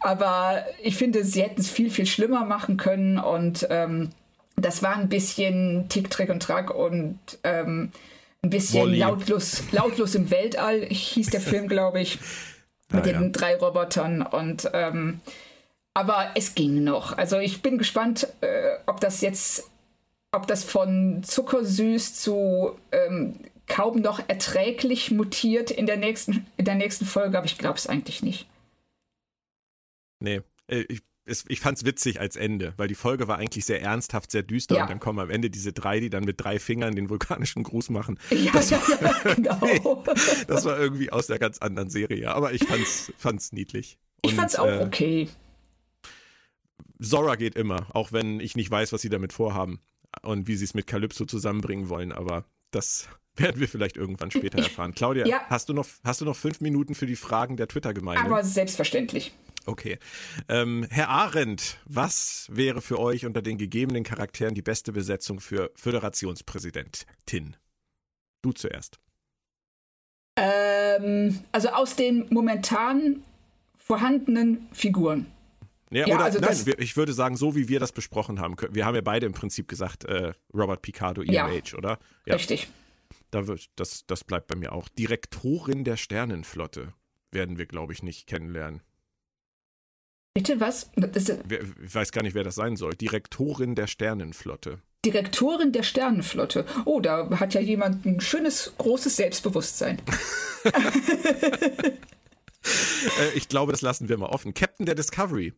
[0.00, 4.10] Aber ich finde, sie hätten es viel, viel schlimmer machen können und ähm,
[4.62, 7.92] das war ein bisschen Tick, Trick und Track und ähm,
[8.42, 12.18] ein bisschen lautlos, lautlos im Weltall, hieß der Film, glaube ich,
[12.90, 13.28] mit ja, den ja.
[13.28, 14.22] drei Robotern.
[14.22, 15.20] Und ähm,
[15.94, 17.16] aber es ging noch.
[17.16, 19.70] Also ich bin gespannt, äh, ob das jetzt,
[20.32, 23.36] ob das von zuckersüß zu ähm,
[23.66, 27.86] kaum noch erträglich mutiert in der nächsten, in der nächsten Folge, aber ich glaube es
[27.86, 28.46] eigentlich nicht.
[30.20, 33.64] Nee, äh, ich es, ich fand es witzig als Ende, weil die Folge war eigentlich
[33.64, 34.82] sehr ernsthaft, sehr düster ja.
[34.82, 37.90] und dann kommen am Ende diese drei, die dann mit drei Fingern den vulkanischen Gruß
[37.90, 38.18] machen.
[38.30, 40.04] Ja, das, war, ja, genau.
[40.48, 43.98] das war irgendwie aus der ganz anderen Serie, aber ich fand's, fand's niedlich.
[44.22, 45.28] Und, ich fand's auch äh, okay.
[47.00, 49.80] Zora geht immer, auch wenn ich nicht weiß, was sie damit vorhaben
[50.22, 54.58] und wie sie es mit Calypso zusammenbringen wollen, aber das werden wir vielleicht irgendwann später
[54.58, 54.94] erfahren.
[54.94, 55.40] Claudia, ja.
[55.48, 58.24] hast, du noch, hast du noch fünf Minuten für die Fragen der Twitter-Gemeinde?
[58.24, 59.32] Aber selbstverständlich.
[59.66, 59.98] Okay.
[60.48, 65.70] Ähm, Herr Arendt, was wäre für euch unter den gegebenen Charakteren die beste Besetzung für
[65.76, 67.56] Föderationspräsidentin?
[68.42, 68.98] Du zuerst.
[70.36, 73.22] Ähm, also aus den momentan
[73.76, 75.26] vorhandenen Figuren.
[75.90, 78.56] Ja, ja oder also nein, ich würde sagen, so wie wir das besprochen haben.
[78.70, 81.98] Wir haben ja beide im Prinzip gesagt, äh, Robert Picardo, EMH, ja, oder?
[82.24, 82.34] Ja.
[82.34, 82.68] Richtig.
[83.30, 84.88] Da wird, das, das bleibt bei mir auch.
[84.88, 86.94] Direktorin der Sternenflotte
[87.30, 88.82] werden wir, glaube ich, nicht kennenlernen.
[90.34, 90.90] Bitte was?
[90.96, 92.94] ich weiß gar nicht, wer das sein soll.
[92.94, 94.80] Direktorin der Sternenflotte.
[95.04, 96.64] Direktorin der Sternenflotte.
[96.84, 100.00] Oh, da hat ja jemand ein schönes, großes Selbstbewusstsein.
[103.18, 104.54] Äh, ich glaube, das lassen wir mal offen.
[104.54, 105.52] Captain der Discovery.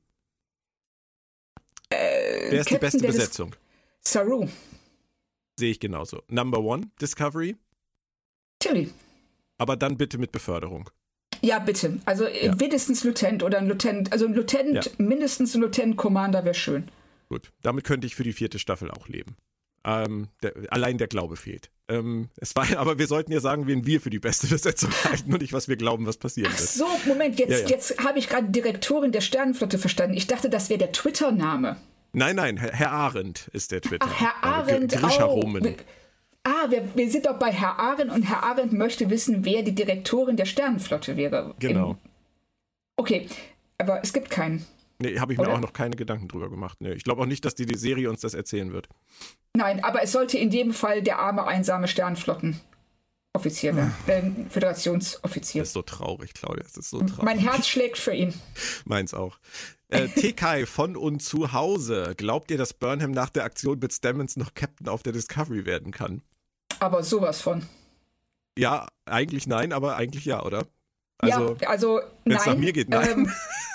[1.91, 3.51] Äh, Wer ist Captain die beste Besetzung?
[3.51, 4.49] Dis Saru.
[5.59, 6.23] Sehe ich genauso.
[6.29, 7.57] Number one, Discovery.
[8.59, 8.91] Tilly.
[9.59, 10.89] Aber dann bitte mit Beförderung.
[11.45, 11.99] Ja, bitte.
[12.07, 12.55] Also äh, ja.
[12.55, 14.93] mindestens Lieutenant oder ein Lieutenant, also ein Lieutenant, ja.
[14.99, 16.89] mindestens ein Lieutenant Commander wäre schön.
[17.29, 19.37] Gut, damit könnte ich für die vierte Staffel auch leben.
[19.87, 21.71] Ähm, der, allein der Glaube fehlt.
[21.89, 25.33] Ähm, es war, aber wir sollten ja sagen, wen wir für die beste Besetzung halten
[25.33, 26.71] und nicht, was wir glauben, was passieren Ach wird.
[26.71, 27.69] So, Moment, jetzt, ja, ja.
[27.69, 30.17] jetzt habe ich gerade Direktorin der Sternenflotte verstanden.
[30.17, 31.77] Ich dachte, das wäre der Twitter-Name.
[32.15, 34.07] Nein, nein, Herr Arendt ist der Twitter.
[34.09, 34.93] Ach, Herr Arendt.
[34.93, 35.75] Grisha oh, Roman.
[36.45, 39.75] Ah, wir, wir sind doch bei Herr Arendt und Herr Arendt möchte wissen, wer die
[39.75, 41.55] Direktorin der Sternenflotte wäre.
[41.59, 41.93] Genau.
[41.93, 41.97] Im,
[42.97, 43.27] okay,
[43.79, 44.67] aber es gibt keinen.
[44.99, 45.49] Nee, habe ich Oder?
[45.49, 46.81] mir auch noch keine Gedanken drüber gemacht.
[46.81, 48.89] Nee, ich glaube auch nicht, dass die, die Serie uns das erzählen wird.
[49.57, 52.61] Nein, aber es sollte in jedem Fall der arme, einsame Sternflotten
[53.37, 55.63] Offizier werden, äh, Föderationsoffizier.
[55.63, 56.63] Das ist so traurig, Claudia.
[56.63, 57.25] Das ist so traurig.
[57.25, 58.33] Mein Herz schlägt für ihn.
[58.85, 59.39] Meins auch.
[59.89, 62.15] Äh, TK von und zu Hause.
[62.17, 65.91] Glaubt ihr, dass Burnham nach der Aktion mit Stamens noch Captain auf der Discovery werden
[65.91, 66.23] kann?
[66.81, 67.67] Aber sowas von.
[68.59, 70.67] Ja, eigentlich nein, aber eigentlich ja, oder?
[71.19, 73.29] Also, ja, also wenn es nach mir geht, nein.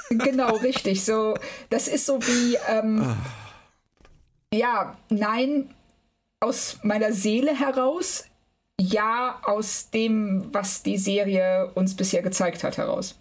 [0.09, 1.03] Ähm, genau, richtig.
[1.03, 1.35] So,
[1.69, 3.17] das ist so wie, ähm, Ah.
[4.53, 5.73] ja, nein,
[6.39, 8.25] aus meiner Seele heraus,
[8.79, 13.17] ja, aus dem, was die Serie uns bisher gezeigt hat, heraus.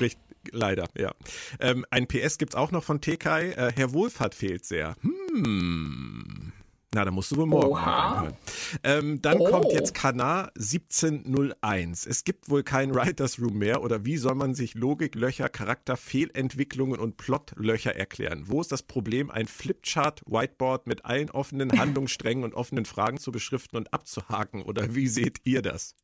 [0.00, 0.18] Richtig,
[0.52, 1.12] leider, ja.
[1.58, 3.26] Ähm, ein PS gibt's auch noch von TK.
[3.26, 4.94] Äh, Herr Wohlfahrt fehlt sehr.
[5.02, 6.49] Hm.
[6.92, 8.36] Na, da musst du wohl morgen reinhören.
[8.82, 9.44] Ähm, dann Oh.
[9.48, 12.04] kommt jetzt Kanar 1701.
[12.06, 16.98] Es gibt wohl kein Writers Room mehr oder wie soll man sich Logiklöcher, Charakter, Fehlentwicklungen
[16.98, 18.44] und Plotlöcher erklären?
[18.46, 23.30] Wo ist das Problem, ein Flipchart, Whiteboard mit allen offenen Handlungssträngen und offenen Fragen zu
[23.30, 24.62] beschriften und abzuhaken?
[24.62, 25.94] Oder wie seht ihr das?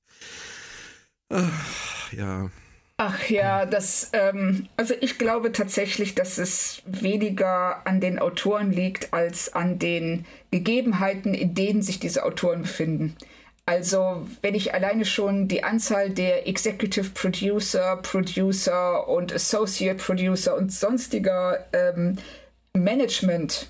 [1.30, 2.50] Ach, ja.
[2.98, 9.12] Ach ja, das, ähm, also ich glaube tatsächlich, dass es weniger an den Autoren liegt
[9.12, 13.14] als an den Gegebenheiten, in denen sich diese Autoren befinden.
[13.66, 20.72] Also, wenn ich alleine schon die Anzahl der Executive Producer, Producer und Associate Producer und
[20.72, 22.16] sonstiger ähm,
[22.74, 23.68] Management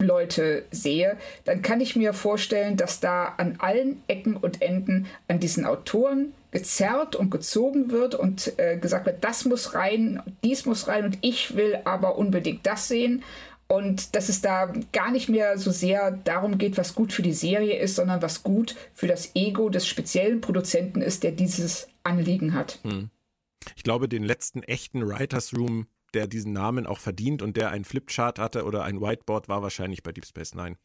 [0.00, 5.40] Leute sehe, dann kann ich mir vorstellen, dass da an allen Ecken und Enden an
[5.40, 10.86] diesen Autoren gezerrt und gezogen wird und äh, gesagt wird, das muss rein, dies muss
[10.86, 13.24] rein und ich will aber unbedingt das sehen.
[13.68, 17.32] Und dass es da gar nicht mehr so sehr darum geht, was gut für die
[17.32, 22.52] Serie ist, sondern was gut für das Ego des speziellen Produzenten ist, der dieses Anliegen
[22.52, 22.80] hat.
[23.74, 27.84] Ich glaube, den letzten echten Writers Room, der diesen Namen auch verdient und der ein
[27.84, 30.76] Flipchart hatte oder ein Whiteboard, war wahrscheinlich bei Deep Space Nine.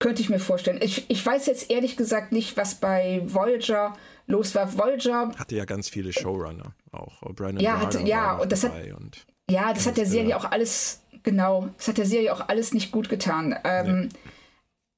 [0.00, 0.80] Könnte ich mir vorstellen.
[0.82, 3.94] Ich, ich weiß jetzt ehrlich gesagt nicht, was bei Voyager
[4.26, 4.76] los war.
[4.76, 7.20] Voyager Hatte ja ganz viele Showrunner auch.
[7.34, 11.00] Brandon Ja, hatte- ja, und das hat- und Ja, das hat der Serie auch alles,
[11.22, 13.56] genau, das hat der Serie auch alles nicht gut getan.
[13.64, 14.08] Ähm,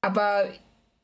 [0.01, 0.45] Aber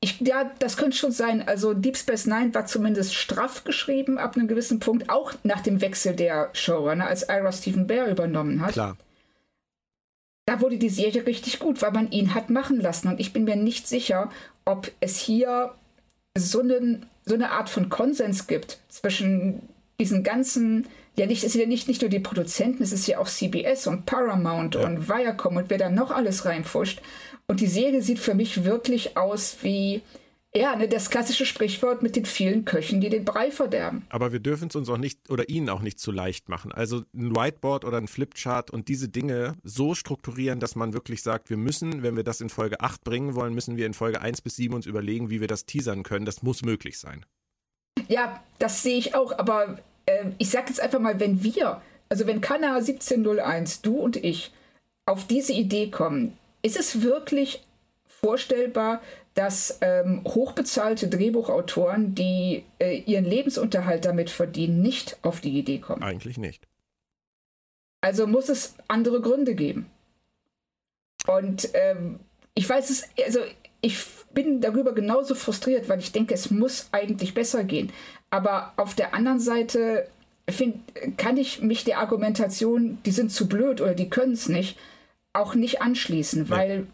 [0.01, 1.47] ich, ja, das könnte schon sein.
[1.47, 5.81] Also Deep Space Nine war zumindest straff geschrieben ab einem gewissen Punkt, auch nach dem
[5.81, 8.73] Wechsel der Showrunner, als Ira Stephen Bear übernommen hat.
[8.73, 8.97] klar.
[10.45, 13.09] Da wurde die Serie richtig gut, weil man ihn hat machen lassen.
[13.09, 14.31] Und ich bin mir nicht sicher,
[14.65, 15.73] ob es hier
[16.37, 19.63] so, einen, so eine Art von Konsens gibt zwischen
[20.01, 23.19] diesen ganzen, ja nicht, es sind ja nicht, nicht nur die Produzenten, es ist ja
[23.19, 27.01] auch CBS und Paramount und Viacom und wer da noch alles reinfuscht.
[27.47, 30.03] Und die Serie sieht für mich wirklich aus wie,
[30.55, 34.05] ja, ne, das klassische Sprichwort mit den vielen Köchen, die den Brei verderben.
[34.11, 36.73] Aber wir dürfen es uns auch nicht oder ihnen auch nicht zu leicht machen.
[36.73, 41.49] Also ein Whiteboard oder ein Flipchart und diese Dinge so strukturieren, dass man wirklich sagt,
[41.49, 44.43] wir müssen, wenn wir das in Folge 8 bringen wollen, müssen wir in Folge 1
[44.43, 46.27] bis 7 uns überlegen, wie wir das teasern können.
[46.27, 47.25] Das muss möglich sein.
[48.09, 51.81] Ja, das sehe ich auch, aber äh, ich sage jetzt einfach mal, wenn wir,
[52.11, 54.53] also wenn Kana 1701, du und ich,
[55.07, 57.63] auf diese Idee kommen, ist es wirklich
[58.07, 59.01] vorstellbar,
[59.35, 66.03] dass ähm, hochbezahlte Drehbuchautoren, die äh, ihren Lebensunterhalt damit verdienen, nicht auf die Idee kommen.
[66.03, 66.67] Eigentlich nicht.
[68.01, 69.87] Also muss es andere Gründe geben.
[71.27, 72.19] Und ähm,
[72.55, 73.41] ich weiß es, also
[73.81, 74.05] ich
[74.35, 77.93] bin darüber genauso frustriert, weil ich denke, es muss eigentlich besser gehen.
[78.31, 80.09] Aber auf der anderen Seite
[80.49, 80.77] find,
[81.17, 84.79] kann ich mich der Argumentation, die sind zu blöd oder die können es nicht,
[85.33, 86.87] auch nicht anschließen, weil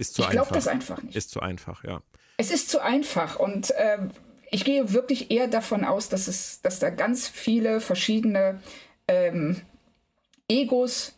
[0.00, 1.14] Ist zu ich glaube das einfach nicht.
[1.14, 2.00] Ist zu einfach, ja.
[2.38, 4.10] Es ist zu einfach und ähm,
[4.50, 8.60] ich gehe wirklich eher davon aus, dass es, dass da ganz viele verschiedene
[9.08, 9.60] ähm,
[10.48, 11.12] Egos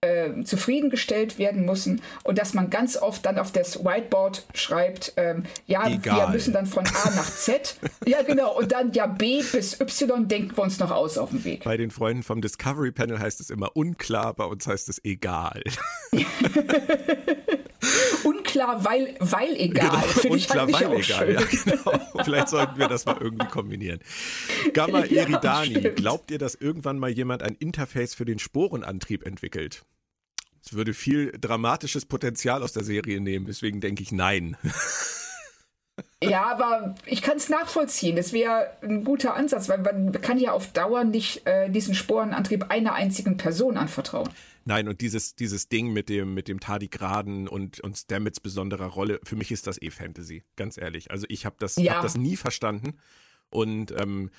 [0.00, 5.44] ähm, zufriedengestellt werden müssen und dass man ganz oft dann auf das Whiteboard schreibt, ähm,
[5.66, 6.30] ja, wir Egal.
[6.30, 10.56] müssen dann von A nach Z, ja genau, und dann ja B bis Y denken
[10.56, 11.64] wir uns noch aus auf dem Weg.
[11.64, 15.62] Bei den Freunden vom Discovery Panel heißt es immer unklar, bei uns heißt es egal.
[18.54, 20.00] Unklar, weil, weil egal.
[20.02, 20.62] Finde ich Genau.
[20.64, 21.32] unklar, halt nicht weil egal.
[21.34, 22.22] Ja, genau.
[22.24, 24.00] Vielleicht sollten wir das mal irgendwie kombinieren.
[24.72, 25.96] Gamma Ja, Eridani, stimmt.
[25.96, 29.82] glaubt ihr, dass irgendwann mal jemand ein Interface für den Sporenantrieb entwickelt?
[30.64, 34.56] Es würde viel dramatisches Potenzial aus der Serie nehmen, deswegen denke ich nein.
[36.22, 38.16] Ja, aber ich kann es nachvollziehen.
[38.16, 42.70] Das wäre ein guter Ansatz, weil man kann ja auf Dauer nicht äh, diesen Sporenantrieb
[42.70, 44.28] einer einzigen Person anvertrauen.
[44.64, 49.20] Nein, und dieses, dieses Ding mit dem, mit dem Tardigraden und, und Stamets besonderer Rolle,
[49.22, 51.10] für mich ist das eh Fantasy, ganz ehrlich.
[51.10, 51.94] Also ich habe das, Ja.
[51.96, 52.98] hab das nie verstanden
[53.50, 54.30] und ähm,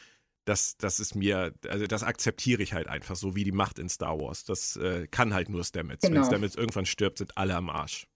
[0.45, 3.89] das, das ist mir, also das akzeptiere ich halt einfach so wie die Macht in
[3.89, 4.45] Star Wars.
[4.45, 6.03] Das äh, kann halt nur Stamets.
[6.03, 6.26] Wenn Genau.
[6.26, 8.07] Stamets irgendwann stirbt, sind alle am Arsch.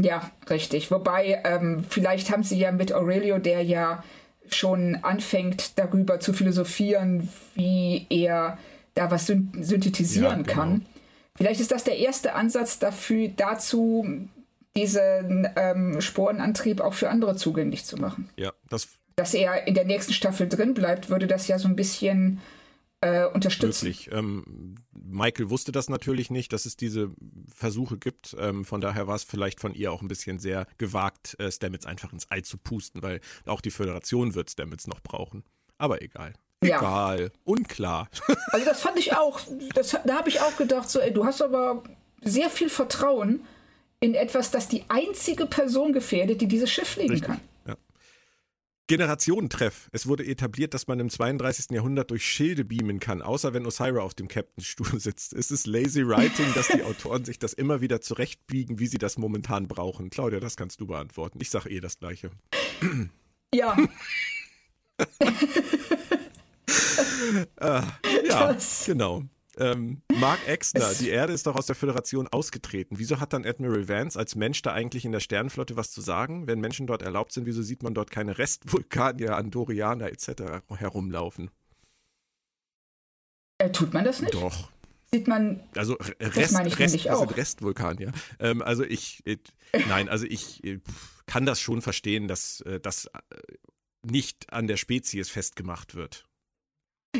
[0.00, 0.90] Ja, richtig.
[0.90, 4.02] Wobei, ähm, vielleicht haben sie ja mit Aurelio, der ja
[4.50, 8.58] schon anfängt, darüber zu philosophieren, wie er
[8.94, 10.52] da was synthetisieren ja, genau.
[10.52, 10.86] kann.
[11.36, 14.28] Vielleicht ist das der erste Ansatz dafür, dazu,
[14.76, 18.28] diesen ähm, Sporenantrieb auch für andere zugänglich zu machen.
[18.36, 18.88] Ja, das.
[19.16, 22.40] Dass er in der nächsten Staffel drin bleibt, würde das ja so ein bisschen
[23.02, 23.86] äh, unterstützen.
[23.86, 24.10] Wirklich.
[24.10, 27.10] Ähm, Michael wusste das natürlich nicht, dass es diese
[27.54, 28.34] Versuche gibt.
[28.38, 31.84] Ähm, von daher war es vielleicht von ihr auch ein bisschen sehr gewagt, äh, Stamets
[31.84, 35.44] einfach ins All zu pusten, weil auch die Föderation wird Stamets noch brauchen.
[35.76, 36.32] Aber egal.
[36.62, 36.78] Ja.
[36.78, 37.32] Egal.
[37.44, 38.08] Unklar.
[38.52, 39.40] Also das fand ich auch,
[39.74, 41.82] das, da habe ich auch gedacht, so, ey, du hast aber
[42.22, 43.44] sehr viel Vertrauen
[44.00, 47.28] in etwas, das die einzige Person gefährdet, die dieses Schiff fliegen Richtig.
[47.28, 47.40] kann.
[48.88, 49.88] Generationentreff.
[49.92, 51.70] Es wurde etabliert, dass man im 32.
[51.70, 55.32] Jahrhundert durch Schilde beamen kann, außer wenn Osira auf dem Captainstuhl sitzt.
[55.32, 59.16] Es ist lazy writing, dass die Autoren sich das immer wieder zurechtbiegen, wie sie das
[59.16, 60.10] momentan brauchen.
[60.10, 61.38] Claudia, das kannst du beantworten.
[61.40, 62.32] Ich sage eh das Gleiche.
[63.54, 63.76] Ja.
[67.60, 67.84] ah,
[68.24, 68.84] ja, das.
[68.86, 69.22] genau.
[69.58, 72.98] Ähm, Mark Exner, die Erde ist doch aus der Föderation ausgetreten.
[72.98, 76.46] Wieso hat dann Admiral Vance als Mensch da eigentlich in der Sternenflotte was zu sagen?
[76.46, 80.62] Wenn Menschen dort erlaubt sind, wieso sieht man dort keine Restvulkanier, Andorianer etc.
[80.74, 81.50] herumlaufen?
[83.58, 84.32] Äh, tut man das nicht?
[84.32, 84.70] Doch.
[85.12, 85.60] Sieht man.
[85.76, 88.12] Also Rest, das Rest, das sind Restvulkanier.
[88.40, 89.40] Ähm, also ich, ich
[89.86, 90.80] nein, also ich, ich
[91.26, 93.10] kann das schon verstehen, dass äh, das äh,
[94.02, 96.26] nicht an der Spezies festgemacht wird.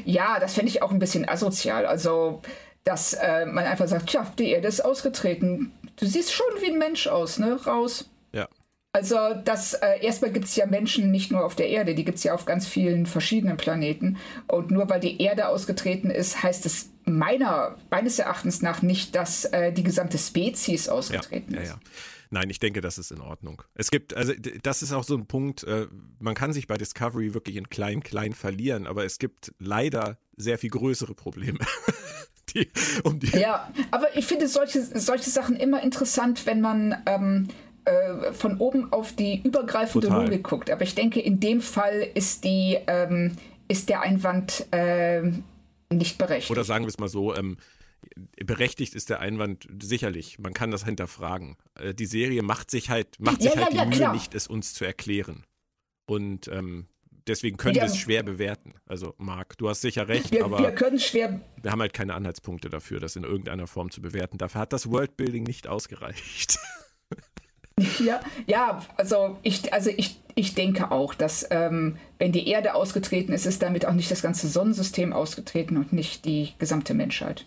[0.04, 1.86] Ja, das fände ich auch ein bisschen asozial.
[1.86, 2.42] Also,
[2.84, 5.72] dass äh, man einfach sagt, tja, die Erde ist ausgetreten.
[5.96, 7.60] Du siehst schon wie ein Mensch aus, ne?
[7.64, 8.08] Raus.
[8.32, 8.48] Ja.
[8.92, 12.18] Also, das äh, erstmal gibt es ja Menschen nicht nur auf der Erde, die gibt
[12.18, 14.18] es ja auf ganz vielen verschiedenen Planeten.
[14.48, 19.44] Und nur weil die Erde ausgetreten ist, heißt es meiner, meines Erachtens nach nicht, dass
[19.46, 21.68] äh, die gesamte Spezies ausgetreten ja, ist.
[21.68, 21.80] Ja, ja.
[22.32, 23.62] Nein, ich denke, das ist in Ordnung.
[23.74, 25.86] Es gibt, also das ist auch so ein Punkt, äh,
[26.18, 30.56] man kann sich bei Discovery wirklich in klein, klein verlieren, aber es gibt leider sehr
[30.56, 31.58] viel größere Probleme.
[32.54, 32.70] die,
[33.04, 37.48] um die ja, aber ich finde solche, solche Sachen immer interessant, wenn man ähm,
[37.84, 40.24] äh, von oben auf die übergreifende Total.
[40.24, 40.70] Logik guckt.
[40.70, 43.36] Aber ich denke, in dem Fall ist die, ähm,
[43.68, 45.20] ist der Einwand äh,
[45.92, 46.50] nicht berechtigt.
[46.50, 47.58] Oder sagen wir es mal so, ähm,
[48.44, 50.38] berechtigt ist der Einwand sicherlich.
[50.38, 51.56] Man kann das hinterfragen.
[51.74, 54.12] Äh, die Serie macht sich halt, macht sich ja, halt ja, die Mühe klar.
[54.12, 55.44] nicht, es uns zu erklären.
[56.06, 56.86] Und ähm,
[57.26, 58.74] deswegen können wir es schwer bewerten.
[58.86, 61.40] Also, Marc, du hast sicher recht, wir, aber wir können schwer.
[61.60, 64.38] Wir haben halt keine Anhaltspunkte dafür, das in irgendeiner Form zu bewerten.
[64.38, 66.58] Dafür hat das Worldbuilding nicht ausgereicht.
[67.98, 73.32] Ja, ja, also ich, also ich, ich denke auch, dass ähm, wenn die Erde ausgetreten
[73.32, 77.46] ist, ist damit auch nicht das ganze Sonnensystem ausgetreten und nicht die gesamte Menschheit.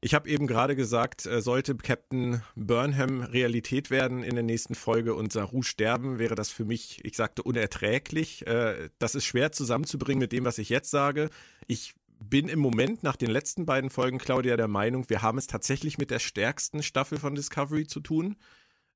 [0.00, 5.14] Ich habe eben gerade gesagt, äh, sollte Captain Burnham Realität werden in der nächsten Folge
[5.14, 8.46] und Saru sterben, wäre das für mich, ich sagte, unerträglich.
[8.46, 11.30] Äh, das ist schwer zusammenzubringen mit dem, was ich jetzt sage.
[11.66, 15.48] Ich bin im Moment nach den letzten beiden Folgen, Claudia, der Meinung, wir haben es
[15.48, 18.36] tatsächlich mit der stärksten Staffel von Discovery zu tun.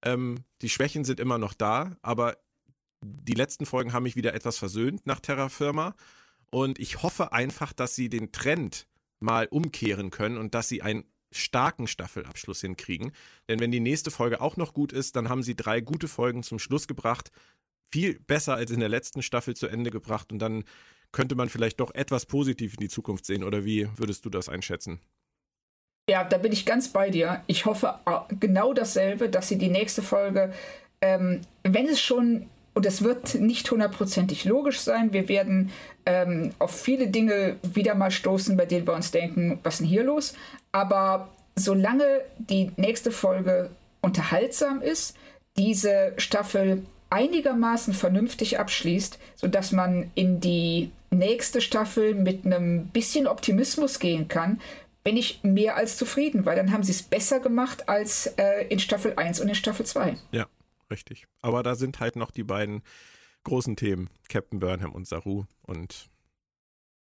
[0.05, 2.37] Ähm, die Schwächen sind immer noch da, aber
[3.01, 5.97] die letzten Folgen haben mich wieder etwas versöhnt nach Terra Firma.
[6.51, 8.87] Und ich hoffe einfach, dass sie den Trend
[9.23, 13.13] mal umkehren können und dass sie einen starken Staffelabschluss hinkriegen.
[13.49, 16.43] Denn wenn die nächste Folge auch noch gut ist, dann haben sie drei gute Folgen
[16.43, 17.31] zum Schluss gebracht.
[17.91, 20.33] Viel besser als in der letzten Staffel zu Ende gebracht.
[20.33, 20.65] Und dann
[21.11, 23.45] könnte man vielleicht doch etwas positiv in die Zukunft sehen.
[23.45, 25.01] Oder wie würdest du das einschätzen?
[26.09, 27.43] Ja, da bin ich ganz bei dir.
[27.47, 28.01] Ich hoffe
[28.41, 30.53] genau dasselbe, dass sie die nächste Folge,
[31.01, 35.13] ähm, wenn es schon und es wird nicht hundertprozentig logisch sein.
[35.13, 35.71] Wir werden
[36.07, 39.89] ähm, auf viele Dinge wieder mal stoßen, bei denen wir uns denken, was ist denn
[39.89, 40.35] hier los?
[40.73, 42.05] Aber solange
[42.39, 43.71] die nächste Folge
[44.01, 45.17] unterhaltsam ist,
[45.57, 53.99] diese Staffel einigermaßen vernünftig abschließt, sodass man in die nächste Staffel mit einem bisschen Optimismus
[53.99, 54.61] gehen kann,
[55.05, 58.79] bin ich mehr als zufrieden, weil dann haben sie es besser gemacht als äh, in
[58.79, 60.15] Staffel 1 und in Staffel 2.
[60.31, 60.47] Ja,
[60.93, 61.27] richtig.
[61.41, 62.83] Aber da sind halt noch die beiden
[63.43, 65.45] großen Themen, Captain Burnham und Saru.
[65.63, 66.09] Und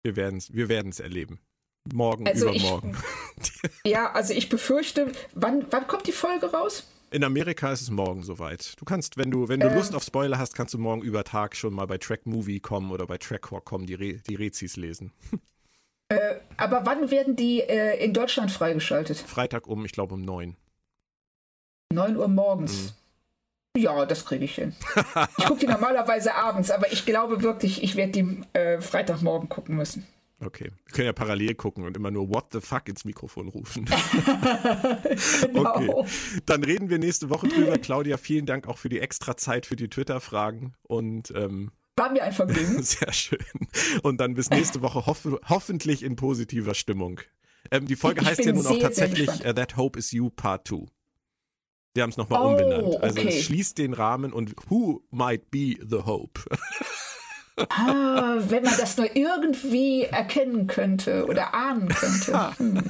[0.03, 1.39] wir werden es wir werden's erleben.
[1.93, 2.97] Morgen, also übermorgen.
[3.37, 6.87] Ich, ja, also ich befürchte, wann, wann kommt die Folge raus?
[7.11, 8.73] In Amerika ist es morgen soweit.
[8.79, 11.23] Du kannst, wenn du, wenn du ähm, Lust auf Spoiler hast, kannst du morgen über
[11.23, 14.75] Tag schon mal bei Track Movie kommen oder bei Trackhawk kommen, die, Re die Rezis
[14.75, 15.11] lesen.
[16.07, 19.17] Äh, aber wann werden die äh, in Deutschland freigeschaltet?
[19.17, 20.55] Freitag um, ich glaube um 9.
[21.91, 22.83] 9 Uhr morgens.
[22.83, 23.04] Mhm.
[23.75, 24.73] Ja, das kriege ich hin.
[25.37, 29.75] Ich gucke die normalerweise abends, aber ich glaube wirklich, ich werde die äh, Freitagmorgen gucken
[29.75, 30.07] müssen.
[30.39, 30.71] Okay.
[30.85, 33.85] Wir können ja parallel gucken und immer nur What the fuck ins Mikrofon rufen.
[35.53, 35.75] genau.
[35.75, 36.09] Okay.
[36.45, 37.77] Dann reden wir nächste Woche drüber.
[37.77, 42.23] Claudia, vielen Dank auch für die extra Zeit für die Twitter-Fragen und ähm, War mir
[42.23, 42.83] ein Vergnügen.
[42.83, 43.39] sehr schön.
[44.03, 47.21] Und dann bis nächste Woche hoff hoffentlich in positiver Stimmung.
[47.71, 50.67] Ähm, die Folge Ich heißt ja nun auch tatsächlich uh, That Hope Is You Part
[50.67, 50.85] 2.
[51.95, 53.01] Die haben es nochmal Oh, umbenannt.
[53.01, 53.29] Also okay.
[53.29, 56.41] es schließt den Rahmen und Who might be the hope?
[57.69, 62.51] Ah, wenn man das nur irgendwie erkennen könnte oder ahnen könnte.
[62.57, 62.83] Hm.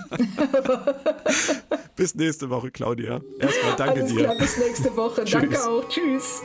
[1.96, 3.22] bis nächste Woche, Claudia.
[3.40, 4.24] Erstmal danke Alles dir.
[4.24, 5.24] klar, bis nächste Woche.
[5.24, 5.88] Danke auch.
[5.88, 6.42] Tschüss.